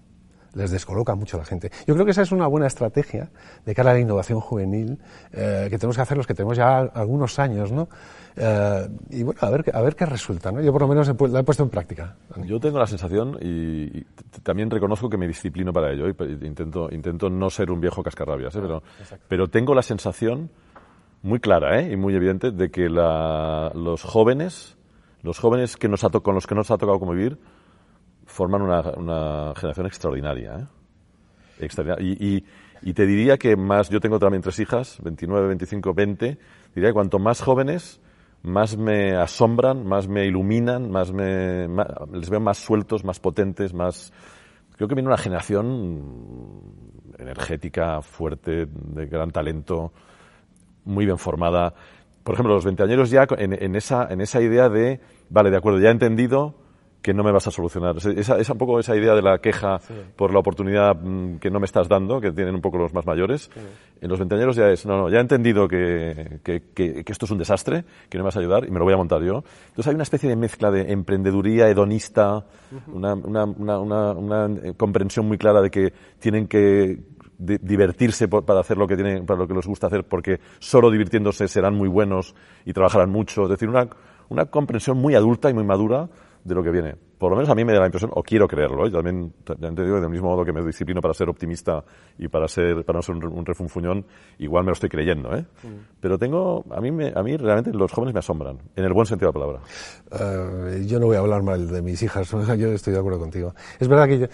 les 0.55 0.71
descoloca 0.71 1.15
mucho 1.15 1.37
a 1.37 1.41
la 1.41 1.47
gente. 1.47 1.71
Yo 1.87 1.95
creo 1.95 2.05
que 2.05 2.11
esa 2.11 2.23
es 2.23 2.33
una 2.33 2.47
buena 2.47 2.67
estrategia 2.67 3.31
de 3.65 3.75
cara 3.75 3.91
a 3.91 3.95
la 3.95 4.01
innovación 4.01 4.41
juvenil 4.41 4.99
eh, 5.33 5.69
que 5.71 5.79
tenemos 5.79 5.97
que 5.97 6.03
hacer 6.03 6.17
los 6.17 6.27
que 6.27 6.35
tenemos 6.35 6.57
ya 6.57 6.79
algunos 6.79 7.39
años, 7.39 7.73
¿no? 7.73 7.89
Eh, 8.37 8.89
y 9.11 9.23
bueno, 9.23 9.41
a 9.43 9.51
ver, 9.51 9.65
a 9.75 9.83
ver 9.83 9.97
qué 9.97 10.07
resulta, 10.07 10.53
¿no? 10.53 10.61
Yo 10.61 10.73
por 10.73 10.83
lo 10.83 10.89
menos 10.89 11.09
la 11.09 11.41
he 11.41 11.45
puesto 11.45 11.63
en 11.63 11.71
práctica. 11.71 12.17
Yo 12.45 12.61
tengo 12.61 12.79
la 12.79 12.87
sensación 12.87 13.39
y, 13.41 13.99
y 13.99 14.07
también 14.43 14.71
reconozco 14.71 15.09
que 15.09 15.17
me 15.17 15.27
disciplino 15.27 15.73
para 15.73 15.93
ello 15.93 16.07
y 16.09 16.47
intento, 16.47 16.89
intento 16.91 17.29
no 17.31 17.51
ser 17.51 17.71
un 17.71 17.81
viejo 17.81 18.03
cascarrabias, 18.03 18.55
¿eh? 18.57 18.61
pero, 18.63 18.83
pero 19.29 19.49
tengo 19.49 19.75
la 19.75 19.83
sensación 19.83 20.51
muy 21.23 21.39
clara 21.41 21.81
¿eh? 21.81 21.93
y 21.93 21.97
muy 21.97 22.15
evidente 22.15 22.51
de 22.51 22.71
que 22.71 22.89
la- 22.89 23.71
los 23.75 24.03
jóvenes, 24.03 24.77
los 25.23 25.39
jóvenes 25.39 25.77
que 25.77 25.89
nos 25.89 26.05
ha 26.05 26.11
con 26.11 26.35
los 26.35 26.47
que 26.47 26.55
nos 26.55 26.71
ha 26.71 26.79
tocado 26.79 26.99
convivir, 26.99 27.39
forman 28.27 28.63
una, 28.63 28.81
una 28.97 29.53
generación 29.57 29.87
extraordinaria. 29.87 30.55
¿eh? 30.61 30.67
Extraordinaria. 31.65 32.05
Y, 32.05 32.37
y- 32.37 32.45
y 32.85 32.95
te 32.95 33.07
diría 33.07 33.39
que 33.39 33.55
más, 33.55 33.89
yo 33.91 34.01
tengo 34.01 34.19
también 34.19 34.43
tres 34.43 34.59
hijas, 34.59 34.99
29, 35.05 35.47
25, 35.47 35.95
20, 35.95 36.39
diría 36.75 36.91
que 36.91 36.95
cuanto 36.95 37.21
más 37.21 37.41
jóvenes, 37.41 38.01
más 38.43 38.77
me 38.77 39.15
asombran, 39.15 39.87
más 39.87 40.09
me 40.09 40.27
iluminan, 40.27 40.91
más 40.91 41.13
me, 41.13 41.69
ma- 41.69 41.87
les 42.13 42.29
veo 42.29 42.41
más 42.41 42.59
sueltos, 42.59 43.05
más 43.05 43.21
potentes, 43.21 43.73
más... 43.73 44.13
Creo 44.77 44.89
que 44.89 44.97
viene 44.97 45.07
una 45.09 45.17
generación 45.19 46.03
energética, 47.19 48.03
fuerte, 48.03 48.67
de 48.67 49.07
gran 49.07 49.31
talento, 49.31 49.93
muy 50.85 51.05
bien 51.05 51.19
formada. 51.19 51.75
Por 52.25 52.35
ejemplo, 52.35 52.55
los 52.55 52.65
veinteañeros 52.65 53.11
ya 53.11 53.27
en, 53.39 53.53
en 53.53 53.75
esa, 53.75 54.07
en 54.11 54.21
esa 54.21 54.41
idea 54.41 54.69
de, 54.69 55.01
vale, 55.31 55.51
de 55.51 55.57
acuerdo, 55.57 55.81
ya 55.81 55.89
he 55.89 55.93
entendido 55.93 56.55
que 57.03 57.13
no 57.13 57.25
me 57.25 57.33
vas 57.33 57.49
a 57.49 57.51
solucionar. 57.51 57.97
Esa, 57.97 58.39
esa, 58.39 58.53
un 58.53 58.59
poco 58.59 58.79
esa 58.79 58.95
idea 58.95 59.13
de 59.17 59.23
la 59.23 59.39
queja 59.39 59.81
por 60.15 60.33
la 60.33 60.39
oportunidad 60.39 60.95
mm, 60.95 61.39
que 61.39 61.51
no 61.51 61.59
me 61.59 61.65
estás 61.67 61.89
dando, 61.89 62.21
que 62.21 62.31
tienen 62.31 62.55
un 62.55 62.61
poco 62.61 62.79
los 62.79 62.95
más 62.95 63.05
mayores. 63.05 63.51
En 64.01 64.09
los 64.09 64.21
veinteañeros 64.21 64.55
ya 64.55 64.69
es, 64.69 64.87
no, 64.87 64.97
no, 64.97 65.09
ya 65.09 65.19
he 65.19 65.21
entendido 65.21 65.67
que, 65.67 66.39
que, 66.45 66.63
que- 66.73 67.03
que 67.03 67.13
esto 67.13 67.25
es 67.25 67.33
un 67.33 67.39
desastre, 67.39 67.85
que 68.09 68.19
no 68.19 68.23
me 68.23 68.29
vas 68.29 68.37
a 68.37 68.39
ayudar 68.39 68.65
y 68.69 68.71
me 68.71 68.79
lo 68.79 68.85
voy 68.85 68.95
a 68.95 68.99
montar 68.99 69.21
yo. 69.21 69.43
Entonces 69.71 69.89
hay 69.89 69.95
una 69.95 70.05
especie 70.05 70.29
de 70.29 70.37
mezcla 70.37 70.71
de 70.71 70.93
emprendeduría 70.93 71.69
hedonista, 71.69 72.45
una, 72.87 73.15
una, 73.15 73.45
una, 73.47 73.79
una, 73.81 74.13
una, 74.13 74.47
eh, 74.63 74.75
comprensión 74.77 75.27
muy 75.27 75.39
clara 75.39 75.61
de 75.61 75.71
que 75.73 75.93
tienen 76.21 76.47
que 76.47 77.01
di- 77.45 77.59
divertirse 77.61 78.29
por- 78.29 78.45
para 78.45 78.61
hacer 78.61 78.77
lo 78.79 78.87
que 78.87 78.95
tienen, 78.97 79.27
para 79.27 79.39
lo 79.41 79.47
que 79.49 79.55
les 79.55 79.67
gusta 79.67 79.87
hacer, 79.89 80.05
porque 80.05 80.41
solo 80.59 80.91
divirtiéndose 80.91 81.49
serán 81.49 81.75
muy 81.75 81.89
buenos 81.89 82.35
y 82.65 82.73
trabajarán 82.73 83.11
mucho. 83.11 83.45
Es 83.45 83.51
decir, 83.51 83.69
una, 83.69 83.89
una 84.29 84.47
comprensión 84.47 84.97
muy 84.99 85.15
adulta 85.15 85.51
y 85.51 85.55
muy 85.55 85.65
madura 85.65 86.09
de 86.45 86.55
lo 86.55 86.63
que 86.63 86.71
viene. 86.71 86.97
Por 87.19 87.31
lo 87.31 87.37
menos 87.37 87.49
a 87.51 87.55
mí 87.55 87.65
me 87.65 87.73
da 87.73 87.79
la 87.79 87.87
impresión, 87.87 88.11
o 88.15 88.23
quiero 88.25 88.49
creerlo, 88.49 88.85
¿eh? 88.85 88.91
yo 88.91 88.97
también, 88.97 89.33
también 89.45 89.77
te 89.77 89.85
digo, 89.85 90.01
del 90.01 90.11
mismo 90.11 90.29
modo 90.31 90.45
que 90.45 90.53
me 90.53 90.61
disciplino 90.65 91.01
para 91.01 91.15
ser 91.15 91.29
optimista 91.29 91.85
y 92.19 92.27
para 92.27 92.49
ser, 92.49 92.85
para 92.85 92.99
no 92.99 93.03
ser 93.03 93.15
un, 93.15 93.25
un 93.27 93.47
refunfuñón, 93.47 94.05
igual 94.39 94.65
me 94.65 94.71
lo 94.71 94.73
estoy 94.73 94.89
creyendo, 94.89 95.33
¿eh? 95.37 95.45
Pero 96.01 96.19
tengo, 96.19 96.65
a 96.73 96.81
mí, 96.81 96.91
me, 96.91 97.13
a 97.15 97.23
mí 97.23 97.37
realmente 97.37 97.73
los 97.73 97.93
jóvenes 97.93 98.13
me 98.13 98.19
asombran, 98.19 98.59
en 98.75 98.85
el 98.85 98.93
buen 98.93 99.07
sentido 99.07 99.31
de 99.31 99.39
la 99.39 99.45
palabra. 99.47 99.63
Eh, 100.11 100.85
yo 100.87 100.99
no 100.99 101.07
voy 101.07 101.15
a 101.15 101.21
hablar 101.21 101.45
mal 101.45 101.69
de 101.69 101.81
mis 101.81 102.03
hijas, 102.03 102.29
yo 102.59 102.69
estoy 102.73 102.93
de 102.93 102.99
acuerdo 102.99 103.21
contigo. 103.21 103.55
Es 103.79 103.87
verdad 103.87 104.09
que 104.09 104.19
yo, 104.19 104.27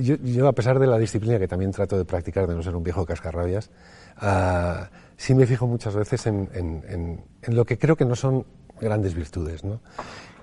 yo, 0.00 0.16
yo, 0.16 0.48
a 0.48 0.52
pesar 0.52 0.78
de 0.78 0.86
la 0.86 0.98
disciplina 0.98 1.38
que 1.38 1.48
también 1.48 1.70
trato 1.72 1.96
de 1.98 2.04
practicar, 2.04 2.46
de 2.46 2.54
no 2.54 2.62
ser 2.62 2.74
un 2.76 2.82
viejo 2.82 3.04
cascarrabias, 3.04 3.70
ah, 4.16 4.88
sí 5.16 5.34
me 5.34 5.46
fijo 5.46 5.66
muchas 5.66 5.94
veces 5.94 6.26
en, 6.26 6.48
en- 6.54 6.84
en- 6.88 7.24
en 7.42 7.56
lo 7.56 7.64
que 7.64 7.78
creo 7.78 7.96
que 7.96 8.04
no 8.04 8.14
son 8.16 8.44
grandes 8.80 9.14
virtudes, 9.14 9.64
¿no? 9.64 9.80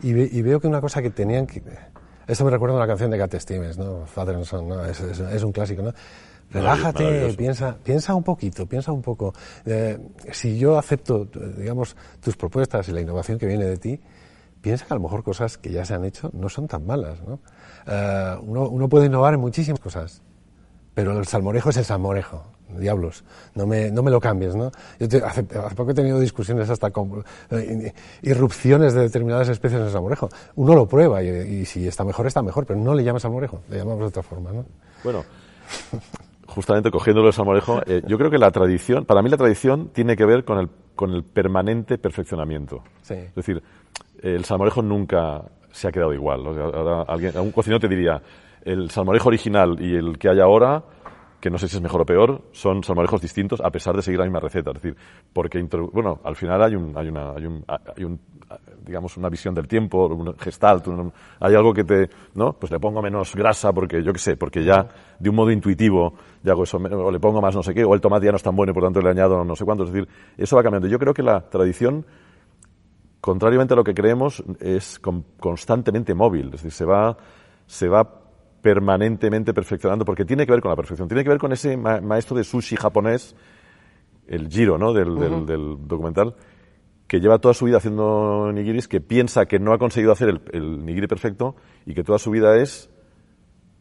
Y, 0.02 0.14
ve- 0.14 0.30
y 0.32 0.42
veo 0.42 0.60
que 0.60 0.68
una 0.68 0.82
cosa 0.82 1.02
que 1.02 1.10
tenían 1.10 1.48
que... 1.48 1.62
Esto 2.28 2.46
me 2.46 2.52
recuerda 2.52 2.76
a 2.76 2.78
una 2.78 2.88
canción 2.88 3.12
de 3.12 3.18
Cat 3.18 3.36
Stevens, 3.36 3.78
¿no? 3.78 4.06
Father 4.06 4.36
and 4.36 4.46
Son, 4.46 4.68
¿no? 4.68 4.86
Es, 4.86 5.00
es- 5.02 5.20
es 5.20 5.44
un 5.44 5.52
clásico, 5.52 5.82
¿no? 5.82 5.94
Relájate, 6.52 7.04
piensa, 7.38 7.78
piensa 7.84 8.14
un 8.16 8.24
poquito, 8.24 8.66
piensa 8.68 8.92
un 8.92 9.02
poco. 9.02 9.34
Eh, 9.66 9.98
si 10.32 10.58
yo 10.60 10.78
acepto, 10.78 11.28
eh, 11.36 11.54
digamos, 11.58 11.96
tus 12.22 12.36
propuestas 12.38 12.88
y 12.90 12.92
la 12.92 13.02
innovación 13.02 13.40
que 13.40 13.48
viene 13.48 13.66
de 13.66 13.78
ti, 13.78 14.00
piensa 14.62 14.86
que 14.86 14.94
a 14.94 14.98
lo 14.98 15.02
mejor 15.04 15.24
cosas 15.24 15.58
que 15.58 15.72
ya 15.72 15.84
se 15.84 15.94
han 15.96 16.06
hecho 16.06 16.30
no 16.34 16.50
son 16.50 16.68
tan 16.68 16.86
malas, 16.86 17.22
¿no? 17.22 17.40
Eh, 17.88 18.36
uno, 18.42 18.68
uno 18.70 18.88
puede 18.90 19.06
innovar 19.08 19.34
en 19.34 19.40
muchísimas 19.40 19.80
cosas, 19.80 20.22
pero 20.94 21.18
el 21.18 21.26
salmorejo 21.28 21.70
es 21.70 21.78
el 21.78 21.86
salmorejo, 21.86 22.44
diablos, 22.78 23.24
no 23.56 23.68
me, 23.68 23.92
no 23.92 24.02
me 24.04 24.10
lo 24.12 24.20
cambies, 24.20 24.56
¿no? 24.56 24.72
Yo 25.00 25.08
te- 25.10 25.18
hace, 25.24 25.46
hace 25.64 25.76
poco 25.76 25.92
he 25.92 25.94
tenido 25.94 26.20
discusiones 26.20 26.70
hasta 26.70 26.92
con 26.92 27.24
eh, 27.52 27.94
irrupciones 28.22 28.94
de 28.94 29.02
determinadas 29.02 29.50
especies 29.50 29.80
en 29.82 29.88
el 29.88 29.92
salmorejo. 29.94 30.30
Uno 30.56 30.74
lo 30.76 30.88
prueba 30.88 31.22
y, 31.22 31.28
y 31.30 31.66
si 31.66 31.88
está 31.88 32.04
mejor, 32.04 32.26
está 32.28 32.42
mejor, 32.42 32.66
pero 32.66 32.80
no 32.80 32.94
le 32.96 33.04
llamas 33.04 33.22
salmorejo, 33.22 33.62
le 33.70 33.78
llamamos 33.78 34.00
de 34.00 34.06
otra 34.06 34.24
forma, 34.24 34.52
¿no? 34.52 34.66
Bueno, 35.04 35.24
justamente 36.48 36.92
cogiéndolo 36.92 37.28
de 37.28 37.34
salmorejo, 37.34 37.82
eh, 37.86 38.02
yo 38.08 38.18
creo 38.18 38.30
que 38.32 38.38
la 38.38 38.52
tradición, 38.52 39.06
para 39.06 39.22
mí 39.22 39.30
la 39.30 39.38
tradición 39.38 39.90
tiene 39.90 40.16
que 40.16 40.26
ver 40.26 40.46
con 40.46 40.58
el, 40.60 40.70
con 40.96 41.12
el 41.12 41.24
permanente 41.24 41.98
perfeccionamiento. 41.98 42.84
Sí. 43.02 43.16
Es 43.16 43.36
decir, 43.36 43.62
el 44.22 44.46
salmorejo 44.46 44.82
nunca 44.82 45.44
se 45.74 45.88
ha 45.88 45.92
quedado 45.92 46.14
igual. 46.14 46.46
Ahora 46.46 47.04
alguien, 47.08 47.38
un 47.40 47.52
cocinero 47.52 47.80
te 47.80 47.88
diría, 47.88 48.22
el 48.64 48.90
salmorejo 48.92 49.28
original 49.28 49.76
y 49.80 49.96
el 49.96 50.18
que 50.18 50.30
hay 50.30 50.40
ahora, 50.40 50.84
que 51.42 51.50
no 51.50 51.58
sé 51.58 51.68
si 51.68 51.76
es 51.76 51.82
mejor 51.82 52.02
o 52.02 52.06
peor, 52.06 52.42
son 52.54 52.84
salmorejos 52.84 53.22
distintos 53.22 53.60
a 53.60 53.70
pesar 53.70 53.96
de 53.96 54.02
seguir 54.02 54.20
la 54.20 54.26
misma 54.26 54.40
receta. 54.40 54.70
Es 54.70 54.82
decir, 54.82 54.96
porque, 55.34 55.62
bueno, 55.92 56.22
al 56.24 56.36
final 56.36 56.62
hay 56.64 56.76
un, 56.76 56.96
hay 56.96 57.10
una, 57.10 57.32
hay 57.32 57.46
un, 57.46 57.66
hay 57.68 58.04
un, 58.06 58.20
digamos, 58.86 59.18
una 59.18 59.30
visión 59.30 59.54
del 59.54 59.68
tiempo, 59.68 60.06
un 60.08 60.38
gestalt, 60.38 60.88
hay 61.40 61.56
algo 61.56 61.74
que 61.74 61.84
te, 61.84 62.10
¿no? 62.36 62.54
Pues 62.54 62.72
le 62.72 62.80
pongo 62.80 63.02
menos 63.02 63.36
grasa 63.36 63.74
porque, 63.74 64.04
yo 64.04 64.14
qué 64.14 64.20
sé, 64.20 64.38
porque 64.38 64.64
ya 64.64 64.88
de 65.20 65.30
un 65.30 65.36
modo 65.36 65.52
intuitivo 65.52 66.14
ya 66.44 66.52
hago 66.52 66.64
eso, 66.64 66.78
o 66.78 67.12
le 67.12 67.20
pongo 67.20 67.42
más 67.42 67.56
no 67.56 67.64
sé 67.64 67.74
qué, 67.74 67.84
o 67.84 67.94
el 67.94 68.00
tomate 68.00 68.26
ya 68.26 68.32
no 68.32 68.38
es 68.38 68.44
tan 68.44 68.56
bueno 68.56 68.72
y 68.72 68.74
por 68.74 68.84
tanto 68.84 69.02
le 69.02 69.10
añado 69.10 69.44
no 69.44 69.56
sé 69.56 69.66
cuánto. 69.66 69.84
Es 69.86 69.92
decir, 69.92 70.08
eso 70.38 70.56
va 70.56 70.64
cambiando. 70.64 70.88
Yo 70.88 71.00
creo 71.00 71.14
que 71.14 71.24
la 71.24 71.42
tradición 71.42 72.06
contrariamente 73.24 73.74
a 73.74 73.78
lo 73.78 73.86
que 73.86 73.94
creemos, 73.94 74.44
es 74.60 75.00
con- 75.00 75.24
constantemente 75.40 76.14
móvil. 76.14 76.48
Es 76.48 76.52
decir, 76.64 76.72
se 76.74 76.84
va, 76.84 77.16
se 77.66 77.88
va 77.88 78.20
permanentemente 78.62 79.54
perfeccionando 79.54 80.04
porque 80.04 80.26
tiene 80.26 80.46
que 80.46 80.52
ver 80.52 80.60
con 80.60 80.70
la 80.72 80.76
perfección. 80.76 81.08
Tiene 81.08 81.24
que 81.24 81.30
ver 81.30 81.38
con 81.40 81.54
ese 81.54 81.78
ma- 81.78 82.02
maestro 82.02 82.36
de 82.36 82.44
sushi 82.44 82.76
japonés, 82.76 83.34
el 84.28 84.50
Giro, 84.50 84.78
¿no? 84.78 84.92
Del, 84.92 85.18
del- 85.18 85.46
del 85.46 85.88
documental, 85.88 86.36
que 87.08 87.22
lleva 87.22 87.40
toda 87.40 87.54
su 87.54 87.64
vida 87.64 87.78
haciendo 87.78 88.52
nigiris, 88.52 88.90
que 88.90 89.00
piensa 89.00 89.46
que 89.46 89.58
no 89.58 89.72
ha 89.72 89.78
conseguido 89.78 90.12
hacer 90.12 90.28
el, 90.28 90.42
el 90.52 90.86
nigiri 90.86 91.08
perfecto 91.08 91.56
y 91.86 91.94
que 91.94 92.04
toda 92.04 92.20
su 92.20 92.30
vida 92.30 92.58
es 92.58 92.90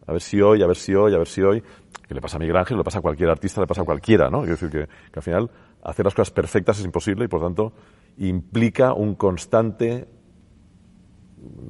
a 0.07 0.12
ver 0.12 0.20
si 0.20 0.40
hoy, 0.40 0.62
a 0.62 0.68
ver 0.68 0.76
si 0.76 0.94
hoy, 0.94 1.14
a 1.14 1.18
ver 1.18 1.26
si 1.26 1.42
hoy, 1.42 1.64
que 2.07 2.14
le 2.14 2.20
pasa 2.20 2.37
a 2.37 2.40
Miguel 2.40 2.57
Ángel, 2.59 2.76
le 2.76 2.85
pasa 2.85 3.00
a 3.00 3.02
cualquier 3.02 3.28
artista, 3.31 3.61
le 3.61 3.66
pasa 3.66 3.83
a 3.83 3.85
cualquiera, 3.85 4.31
¿no? 4.31 4.38
Quiero 4.42 4.52
decir 4.55 4.70
que, 4.70 4.87
que 4.87 5.18
al 5.18 5.22
final 5.22 5.50
hacer 5.83 6.05
las 6.05 6.14
cosas 6.14 6.31
perfectas 6.31 6.78
es 6.78 6.85
imposible 6.85 7.24
y 7.24 7.28
por 7.28 7.40
tanto 7.40 7.72
implica 8.18 8.92
un 8.92 9.14
constante, 9.14 10.07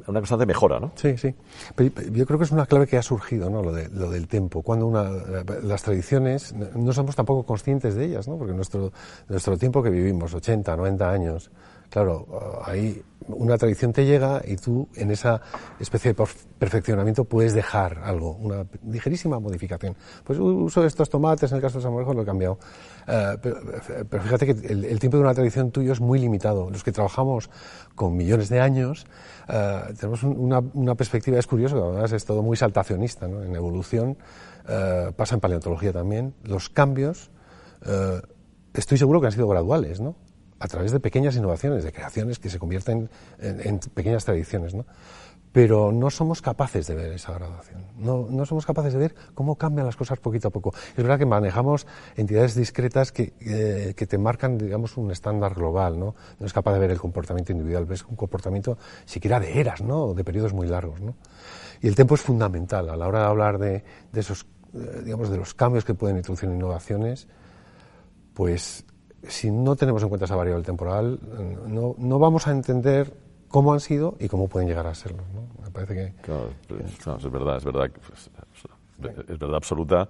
una 0.06 0.20
constante 0.20 0.46
mejora, 0.46 0.80
¿no? 0.80 0.92
Sí, 0.96 1.16
sí. 1.16 1.34
Pero 1.74 1.90
yo 2.12 2.26
creo 2.26 2.38
que 2.38 2.44
es 2.44 2.52
una 2.52 2.66
clave 2.66 2.86
que 2.86 2.96
ha 2.96 3.02
surgido, 3.02 3.50
¿no? 3.50 3.62
Lo, 3.62 3.72
de, 3.72 3.88
lo 3.88 4.10
del 4.10 4.28
tiempo. 4.28 4.62
Cuando 4.62 4.86
una, 4.86 5.10
las 5.62 5.82
tradiciones, 5.82 6.54
no 6.54 6.92
somos 6.92 7.16
tampoco 7.16 7.44
conscientes 7.44 7.94
de 7.94 8.06
ellas, 8.06 8.28
¿no? 8.28 8.36
Porque 8.36 8.54
nuestro, 8.54 8.92
nuestro 9.28 9.56
tiempo 9.56 9.82
que 9.82 9.90
vivimos, 9.90 10.34
80, 10.34 10.76
90 10.76 11.10
años, 11.10 11.50
claro, 11.92 12.26
ah, 12.32 12.70
ahí 12.70 13.02
una 13.28 13.56
tradición 13.56 13.92
te 13.92 14.04
llega 14.04 14.42
y 14.44 14.56
tú 14.56 14.88
en 14.96 15.10
esa 15.10 15.40
especie 15.78 16.12
de 16.12 16.16
perf- 16.16 16.44
perfeccionamiento 16.58 17.24
puedes 17.24 17.52
dejar 17.54 17.98
algo, 18.02 18.32
una 18.32 18.66
ligerísima 18.88 19.38
modificación. 19.38 19.94
Pues 20.24 20.38
uso 20.40 20.84
estos 20.84 21.08
tomates, 21.08 21.52
en 21.52 21.56
el 21.56 21.62
caso 21.62 21.78
de 21.78 21.82
Salmorejo 21.82 22.14
lo 22.14 22.22
he 22.22 22.24
cambiado. 22.24 22.58
Eh, 23.06 23.36
pero, 24.08 24.22
fíjate 24.22 24.46
que 24.46 24.66
el, 24.72 24.98
tiempo 24.98 25.18
de 25.18 25.22
una 25.22 25.34
tradición 25.34 25.70
tuyo 25.70 25.92
es 25.92 26.00
muy 26.00 26.18
limitado. 26.18 26.70
Los 26.70 26.82
que 26.82 26.90
trabajamos 26.92 27.48
con 27.94 28.16
millones 28.16 28.48
de 28.48 28.60
años, 28.60 29.06
eh, 29.48 29.80
tenemos 30.00 30.22
un- 30.24 30.52
una, 30.74 30.94
perspectiva, 30.94 31.38
es 31.38 31.46
curioso, 31.46 31.76
además 31.76 32.10
es 32.12 32.24
todo 32.24 32.42
muy 32.42 32.56
saltacionista, 32.56 33.28
¿no? 33.28 33.42
En 33.42 33.54
evolución, 33.54 34.16
eh, 34.68 35.12
pasa 35.14 35.34
en 35.36 35.40
paleontología 35.40 35.92
también, 35.92 36.34
los 36.42 36.70
cambios, 36.70 37.30
estoy 38.74 38.96
seguro 38.96 39.20
que 39.20 39.26
han 39.26 39.32
sido 39.32 39.48
graduales, 39.48 40.00
¿no? 40.00 40.14
A 40.62 40.68
través 40.68 40.92
de 40.92 41.00
pequeñas 41.00 41.34
innovaciones, 41.34 41.82
de 41.82 41.92
creaciones 41.92 42.38
que 42.38 42.48
se 42.48 42.60
convierten 42.60 43.10
en, 43.40 43.60
en 43.66 43.78
pequeñas 43.80 44.24
tradiciones, 44.24 44.74
¿no? 44.74 44.86
Pero 45.50 45.90
no 45.90 46.08
somos 46.08 46.40
capaces 46.40 46.86
de 46.86 46.94
ver 46.94 47.12
esa 47.12 47.34
graduación. 47.34 47.84
No, 47.98 48.26
no 48.30 48.46
somos 48.46 48.64
capaces 48.64 48.92
de 48.94 48.98
ver 49.00 49.14
cómo 49.34 49.56
cambian 49.56 49.84
las 49.84 49.96
cosas 49.96 50.18
poquito 50.18 50.48
a 50.48 50.50
poco. 50.50 50.72
Es 50.96 50.96
verdad 50.96 51.18
que 51.18 51.26
manejamos 51.26 51.86
entidades 52.16 52.54
discretas 52.54 53.10
que, 53.10 53.34
eh, 53.40 53.92
que 53.94 54.06
te 54.06 54.18
marcan, 54.18 54.56
digamos, 54.56 54.96
un 54.96 55.10
estándar 55.10 55.54
global, 55.54 55.98
¿no? 55.98 56.14
No 56.38 56.46
es 56.46 56.52
capaz 56.52 56.72
de 56.74 56.78
ver 56.78 56.92
el 56.92 56.98
comportamiento 56.98 57.50
individual, 57.52 57.84
ves 57.84 58.04
un 58.04 58.16
comportamiento 58.16 58.78
siquiera 59.04 59.40
de 59.40 59.60
eras, 59.60 59.82
¿no? 59.82 60.14
De 60.14 60.22
periodos 60.22 60.54
muy 60.54 60.68
largos, 60.68 61.00
¿no? 61.00 61.16
Y 61.82 61.88
el 61.88 61.96
tiempo 61.96 62.14
es 62.14 62.22
fundamental 62.22 62.88
a 62.88 62.96
la 62.96 63.08
hora 63.08 63.18
de 63.18 63.26
hablar 63.26 63.58
de, 63.58 63.84
de 64.12 64.20
esos, 64.20 64.46
eh, 64.74 65.02
digamos, 65.04 65.28
de 65.28 65.36
los 65.36 65.52
cambios 65.54 65.84
que 65.84 65.92
pueden 65.92 66.16
introducir 66.16 66.48
innovaciones, 66.48 67.26
pues 68.32 68.86
si 69.26 69.50
no 69.50 69.76
tenemos 69.76 70.02
en 70.02 70.08
cuenta 70.08 70.24
esa 70.24 70.36
variable 70.36 70.64
temporal, 70.64 71.18
no, 71.66 71.94
no 71.98 72.18
vamos 72.18 72.46
a 72.46 72.50
entender 72.52 73.12
cómo 73.48 73.72
han 73.72 73.80
sido 73.80 74.16
y 74.18 74.28
cómo 74.28 74.48
pueden 74.48 74.68
llegar 74.68 74.86
a 74.86 74.94
serlo. 74.94 75.22
¿no? 75.34 75.62
Me 75.64 75.70
parece 75.70 75.94
que 75.94 76.12
es 77.16 77.30
verdad, 77.30 77.56
es 77.58 77.64
verdad, 77.64 77.90
pues, 78.06 78.30
es, 79.28 79.38
verdad 79.38 79.56
absoluta 79.56 80.08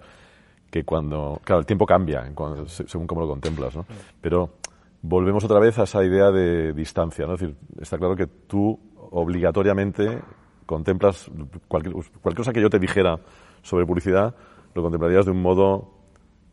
que 0.71 0.85
cuando, 0.85 1.41
claro, 1.45 1.61
el 1.61 1.67
tiempo 1.67 1.85
cambia 1.87 2.31
cuando- 2.35 2.67
se- 2.67 2.87
según 2.89 3.07
cómo 3.07 3.21
lo 3.23 3.29
contemplas, 3.29 3.75
¿no? 3.77 3.85
Pero 4.21 4.51
volvemos 5.03 5.45
otra 5.45 5.59
vez 5.59 5.79
a 5.79 5.83
esa 5.83 6.03
idea 6.05 6.31
de 6.31 6.73
distancia, 6.73 7.27
¿no? 7.27 7.35
Es 7.35 7.41
decir, 7.41 7.57
está 7.81 7.99
claro 7.99 8.17
que 8.17 8.27
tú 8.27 8.79
obligatoriamente 9.11 10.21
contemplas 10.67 11.31
cualquier, 11.69 11.95
cualquier 11.95 12.37
cosa 12.37 12.53
que 12.53 12.61
yo 12.63 12.71
te 12.71 12.79
dijera 12.79 13.19
sobre 13.63 13.85
publicidad, 13.87 14.35
lo 14.75 14.83
contemplarías 14.83 15.25
de 15.27 15.33
un 15.33 15.43
modo 15.43 15.91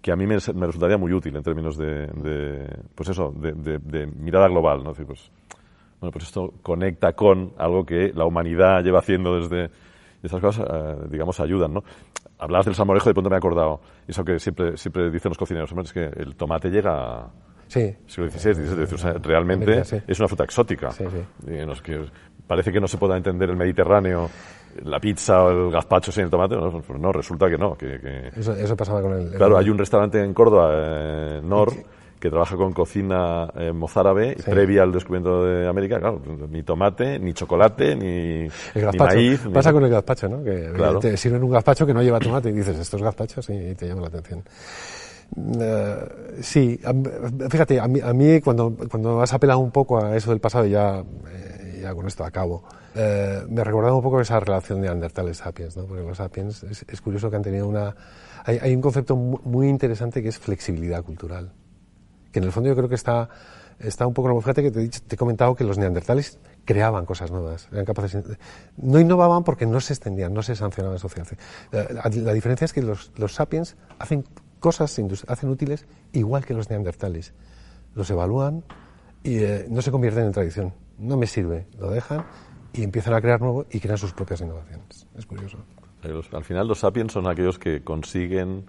que 0.01 0.11
a 0.11 0.15
mí 0.15 0.25
me, 0.25 0.35
me 0.55 0.65
resultaría 0.67 0.97
muy 0.97 1.11
útil 1.13 1.35
en 1.35 1.43
términos 1.43 1.77
de, 1.77 2.07
de, 2.07 2.67
pues 2.95 3.09
eso, 3.09 3.33
de, 3.35 3.51
de- 3.53 3.79
de 3.79 4.07
mirada 4.07 4.47
global, 4.47 4.83
¿no? 4.83 4.91
Es 4.91 4.97
decir, 4.97 5.07
pues, 5.07 5.29
bueno, 5.99 6.11
pues 6.11 6.25
esto 6.25 6.53
conecta 6.61 7.13
con 7.13 7.51
algo 7.57 7.85
que 7.85 8.11
la 8.15 8.25
humanidad 8.25 8.81
lleva 8.83 8.99
haciendo 8.99 9.35
desde 9.35 9.65
y 10.21 10.25
estas 10.25 10.41
cosas, 10.41 10.65
eh, 10.69 10.95
digamos, 11.09 11.39
ayudan, 11.39 11.73
¿no? 11.73 11.83
Hablabas 12.39 12.65
del 12.65 12.75
salmorejo 12.75 13.07
y 13.07 13.11
de 13.11 13.13
pronto 13.13 13.29
me 13.29 13.35
he 13.35 13.37
acordado, 13.37 13.81
eso 14.07 14.23
que 14.23 14.39
siempre, 14.39 14.77
siempre 14.77 15.09
dicen 15.11 15.29
los 15.29 15.37
cocineros, 15.37 15.71
hombre, 15.71 15.85
es 15.85 15.93
que 15.93 16.03
el 16.21 16.35
tomate 16.35 16.69
llega 16.69 16.91
a 17.23 17.31
sí, 17.67 17.95
siglo 18.07 18.29
XVI, 18.29 18.53
XVII, 18.53 18.83
o 18.83 18.97
sea, 18.97 19.13
realmente 19.21 19.83
sí. 19.85 19.97
es 20.07 20.19
una 20.19 20.27
fruta 20.29 20.43
exótica. 20.45 20.91
Sí, 20.91 21.03
sí. 21.09 21.51
Y 21.53 21.65
nos- 21.65 21.81
que 21.81 22.05
parece 22.47 22.71
que 22.71 22.79
no 22.79 22.87
se 22.87 22.97
pueda 22.97 23.15
entender 23.17 23.49
el 23.49 23.57
Mediterráneo, 23.57 24.29
la 24.83 24.99
pizza 24.99 25.43
o 25.43 25.49
el 25.49 25.71
gazpacho 25.71 26.11
sin 26.11 26.23
el 26.25 26.29
tomate, 26.29 26.55
no, 26.55 26.81
pues 26.81 26.99
no, 26.99 27.11
resulta 27.11 27.49
que 27.49 27.57
no, 27.57 27.75
que- 27.75 27.99
que, 27.99 28.31
eso, 28.39 28.53
eso 28.55 28.75
pasaba 28.75 29.01
con 29.01 29.13
el... 29.13 29.31
Claro, 29.31 29.57
hay 29.57 29.69
un 29.69 29.77
restaurante 29.77 30.23
en 30.23 30.33
Córdoba, 30.33 30.69
eh, 30.73 31.41
Nor, 31.43 31.73
que 32.19 32.29
trabaja 32.29 32.55
con 32.57 32.73
cocina 32.73 33.47
eh, 33.55 33.71
mozárabe 33.71 34.35
Sí. 34.37 34.51
previa 34.51 34.83
al 34.83 34.91
descubrimiento 34.91 35.45
de 35.45 35.67
América. 35.69 35.99
Claro, 35.99 36.21
ni 36.49 36.63
tomate, 36.63 37.17
ni 37.17 37.33
chocolate, 37.33 37.95
ni, 37.95 38.41
El 38.43 38.51
ni 38.75 38.81
gazpacho. 38.81 39.15
maíz. 39.15 39.45
ni- 39.45 39.53
Pasa 39.53 39.71
con 39.71 39.83
el 39.85 39.89
gazpacho, 39.89 40.27
¿no? 40.27 40.43
Que 40.43 40.69
Claro. 40.75 40.99
te 40.99 41.15
sirven 41.15 41.41
un 41.43 41.51
gazpacho 41.51 41.85
que 41.85 41.93
no 41.93 42.01
lleva 42.03 42.19
tomate 42.19 42.49
y 42.49 42.53
dices, 42.53 42.77
¿esto 42.77 42.97
es 42.97 43.03
gazpacho? 43.03 43.41
Sí, 43.41 43.53
y 43.53 43.75
te 43.75 43.87
llama 43.87 44.01
la 44.01 44.07
atención. 44.07 44.43
Eh, 45.61 45.95
sí, 46.41 46.79
a 46.83 46.91
fíjate, 47.49 47.79
a 47.79 47.87
mí, 47.87 47.99
a 48.01 48.11
mí 48.13 48.41
cuando, 48.41 48.75
cuando 48.89 49.21
has 49.21 49.31
apelado 49.33 49.59
un 49.59 49.71
poco 49.71 50.03
a 50.03 50.15
eso 50.17 50.31
del 50.31 50.39
pasado, 50.39 50.65
ya, 50.65 50.99
eh, 50.99 51.58
ya 51.79 51.93
con 51.93 52.07
esto 52.07 52.23
acabo, 52.25 52.63
eh, 52.95 53.43
me 53.49 53.63
recordaba 53.63 53.95
un 53.95 54.03
poco 54.03 54.19
esa 54.21 54.39
relación 54.39 54.81
de 54.81 54.87
Neandertales-Sapiens, 54.87 55.77
¿no? 55.77 55.85
Porque 55.85 56.03
los 56.03 56.17
Sapiens, 56.17 56.63
es, 56.63 57.01
curioso 57.01 57.29
que 57.29 57.35
han 57.37 57.41
tenido 57.43 57.67
una... 57.67 57.95
Hay, 58.45 58.75
un 58.75 58.81
concepto 58.81 59.15
mu- 59.15 59.39
muy 59.43 59.67
interesante 59.69 60.21
que 60.23 60.29
es 60.29 60.37
flexibilidad 60.39 61.03
cultural 61.03 61.51
que 62.31 62.39
en 62.39 62.45
el 62.45 62.51
fondo 62.51 62.69
yo 62.69 62.75
creo 62.75 62.87
que 62.87 62.95
está, 62.95 63.27
está 63.79 64.05
un 64.05 64.13
poco... 64.13 64.39
Fíjate 64.41 64.61
que 64.61 64.71
te 64.71 64.79
he, 64.79 64.83
dicho- 64.83 65.01
te 65.07 65.17
comentado 65.17 65.55
que 65.55 65.63
los 65.63 65.77
neandertales 65.79 66.37
creaban 66.63 67.05
cosas 67.05 67.31
nuevas, 67.31 67.67
eran 67.71 67.85
capaces... 67.85 68.23
No 68.77 68.99
innovaban 68.99 69.43
porque 69.43 69.65
no 69.65 69.79
se 69.81 69.93
extendían, 69.93 70.33
no 70.33 70.43
se 70.43 70.55
sancionaban 70.55 70.99
socialmente. 70.99 71.37
La, 71.71 71.83
la- 71.83 72.09
la 72.09 72.33
diferencia 72.33 72.65
es 72.65 72.73
que 72.73 72.81
los, 72.83 73.11
los 73.17 73.33
sapiens 73.33 73.77
hacen 73.97 74.25
cosas, 74.59 74.99
hacen 75.27 75.49
útiles 75.49 75.85
igual 76.11 76.45
que 76.45 76.53
los 76.53 76.69
neandertales. 76.69 77.33
Los 77.95 78.09
evalúan 78.11 78.63
y 79.23 79.39
eh, 79.39 79.65
no 79.69 79.81
se 79.81 79.91
convierten 79.91 80.25
en 80.25 80.31
tradición. 80.31 80.73
No 80.97 81.17
me 81.17 81.27
sirve, 81.27 81.67
lo 81.77 81.89
dejan 81.91 82.25
y 82.73 82.83
empiezan 82.83 83.13
a 83.13 83.21
crear 83.21 83.39
nuevo 83.41 83.65
y 83.71 83.79
crean 83.79 83.97
sus 83.97 84.13
propias 84.13 84.41
innovaciones. 84.41 85.07
Es 85.17 85.25
curioso. 85.25 85.57
Al 86.31 86.43
final 86.43 86.67
los 86.67 86.79
sapiens 86.79 87.11
son 87.11 87.27
aquellos 87.27 87.59
que 87.59 87.83
consiguen 87.83 88.65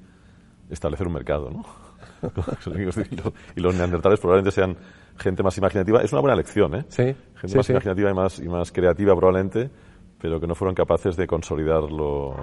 establecer 0.69 1.07
un 1.07 1.13
mercado, 1.13 1.51
¿no? 1.51 1.65
y, 2.75 2.85
los, 2.85 2.97
y 3.57 3.61
los 3.61 3.75
neandertales 3.75 4.21
probablemente 4.21 4.51
sean 4.51 4.77
gente 5.17 5.43
más 5.43 5.57
imaginativa. 5.59 6.03
Es 6.03 6.13
una 6.13 6.21
buena 6.23 6.37
lección, 6.37 6.75
¿eh? 6.75 6.85
Sí, 6.89 7.03
Gente 7.05 7.49
sí, 7.49 7.57
más 7.57 7.67
sí. 7.67 7.73
imaginativa 7.73 8.11
y 8.11 8.15
más, 8.15 8.39
y 8.41 8.49
más 8.49 8.73
creativa 8.73 9.15
probablemente, 9.15 9.71
pero 10.21 10.41
que 10.41 10.47
no 10.47 10.55
fueron 10.55 10.75
capaces 10.75 11.17
de 11.17 11.27
consolidarlo. 11.27 12.35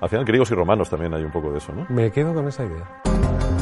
Al 0.00 0.08
final, 0.08 0.24
griegos 0.24 0.50
y 0.50 0.54
romanos 0.54 0.90
también 0.90 1.14
hay 1.14 1.22
un 1.24 1.32
poco 1.32 1.50
de 1.50 1.58
eso, 1.58 1.72
¿no? 1.72 1.86
Me 1.88 2.10
quedo 2.10 2.34
con 2.34 2.46
esa 2.46 2.64
idea. 2.64 3.53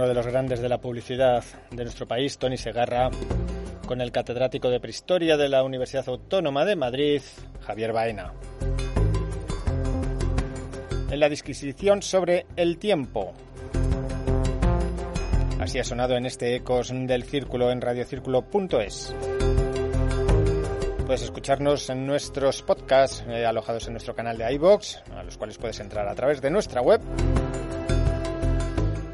Uno 0.00 0.08
de 0.08 0.14
los 0.14 0.26
grandes 0.26 0.62
de 0.62 0.68
la 0.70 0.78
publicidad 0.78 1.44
de 1.70 1.82
nuestro 1.84 2.08
país, 2.08 2.38
Tony 2.38 2.56
Segarra, 2.56 3.10
con 3.86 4.00
el 4.00 4.10
catedrático 4.10 4.70
de 4.70 4.80
Prehistoria 4.80 5.36
de 5.36 5.50
la 5.50 5.62
Universidad 5.62 6.08
Autónoma 6.08 6.64
de 6.64 6.74
Madrid, 6.74 7.20
Javier 7.60 7.92
Baena. 7.92 8.32
En 11.10 11.20
la 11.20 11.28
disquisición 11.28 12.00
sobre 12.00 12.46
el 12.56 12.78
tiempo. 12.78 13.34
Así 15.60 15.78
ha 15.78 15.84
sonado 15.84 16.16
en 16.16 16.24
este 16.24 16.56
Ecos 16.56 16.90
del 16.90 17.24
Círculo 17.24 17.70
en 17.70 17.82
radiocírculo.es. 17.82 19.14
Puedes 21.04 21.22
escucharnos 21.22 21.90
en 21.90 22.06
nuestros 22.06 22.62
podcasts 22.62 23.22
eh, 23.28 23.44
alojados 23.44 23.86
en 23.88 23.92
nuestro 23.92 24.14
canal 24.14 24.38
de 24.38 24.50
iBox, 24.54 25.02
a 25.14 25.22
los 25.24 25.36
cuales 25.36 25.58
puedes 25.58 25.78
entrar 25.78 26.08
a 26.08 26.14
través 26.14 26.40
de 26.40 26.50
nuestra 26.50 26.80
web 26.80 27.02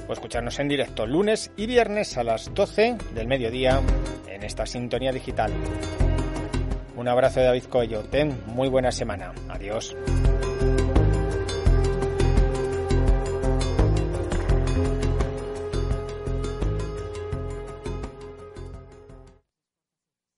o 0.08 0.12
escucharnos 0.12 0.58
en 0.58 0.68
directo 0.68 1.06
lunes 1.06 1.50
y 1.56 1.66
viernes 1.66 2.16
a 2.16 2.24
las 2.24 2.52
12 2.54 2.96
del 3.14 3.26
mediodía 3.26 3.80
en 4.28 4.42
esta 4.42 4.66
sintonía 4.66 5.12
digital. 5.12 5.52
Un 6.96 7.08
abrazo 7.08 7.40
de 7.40 7.46
David 7.46 7.64
Coello. 7.64 8.02
Ten 8.04 8.38
muy 8.46 8.68
buena 8.68 8.90
semana. 8.90 9.32
Adiós. 9.48 9.94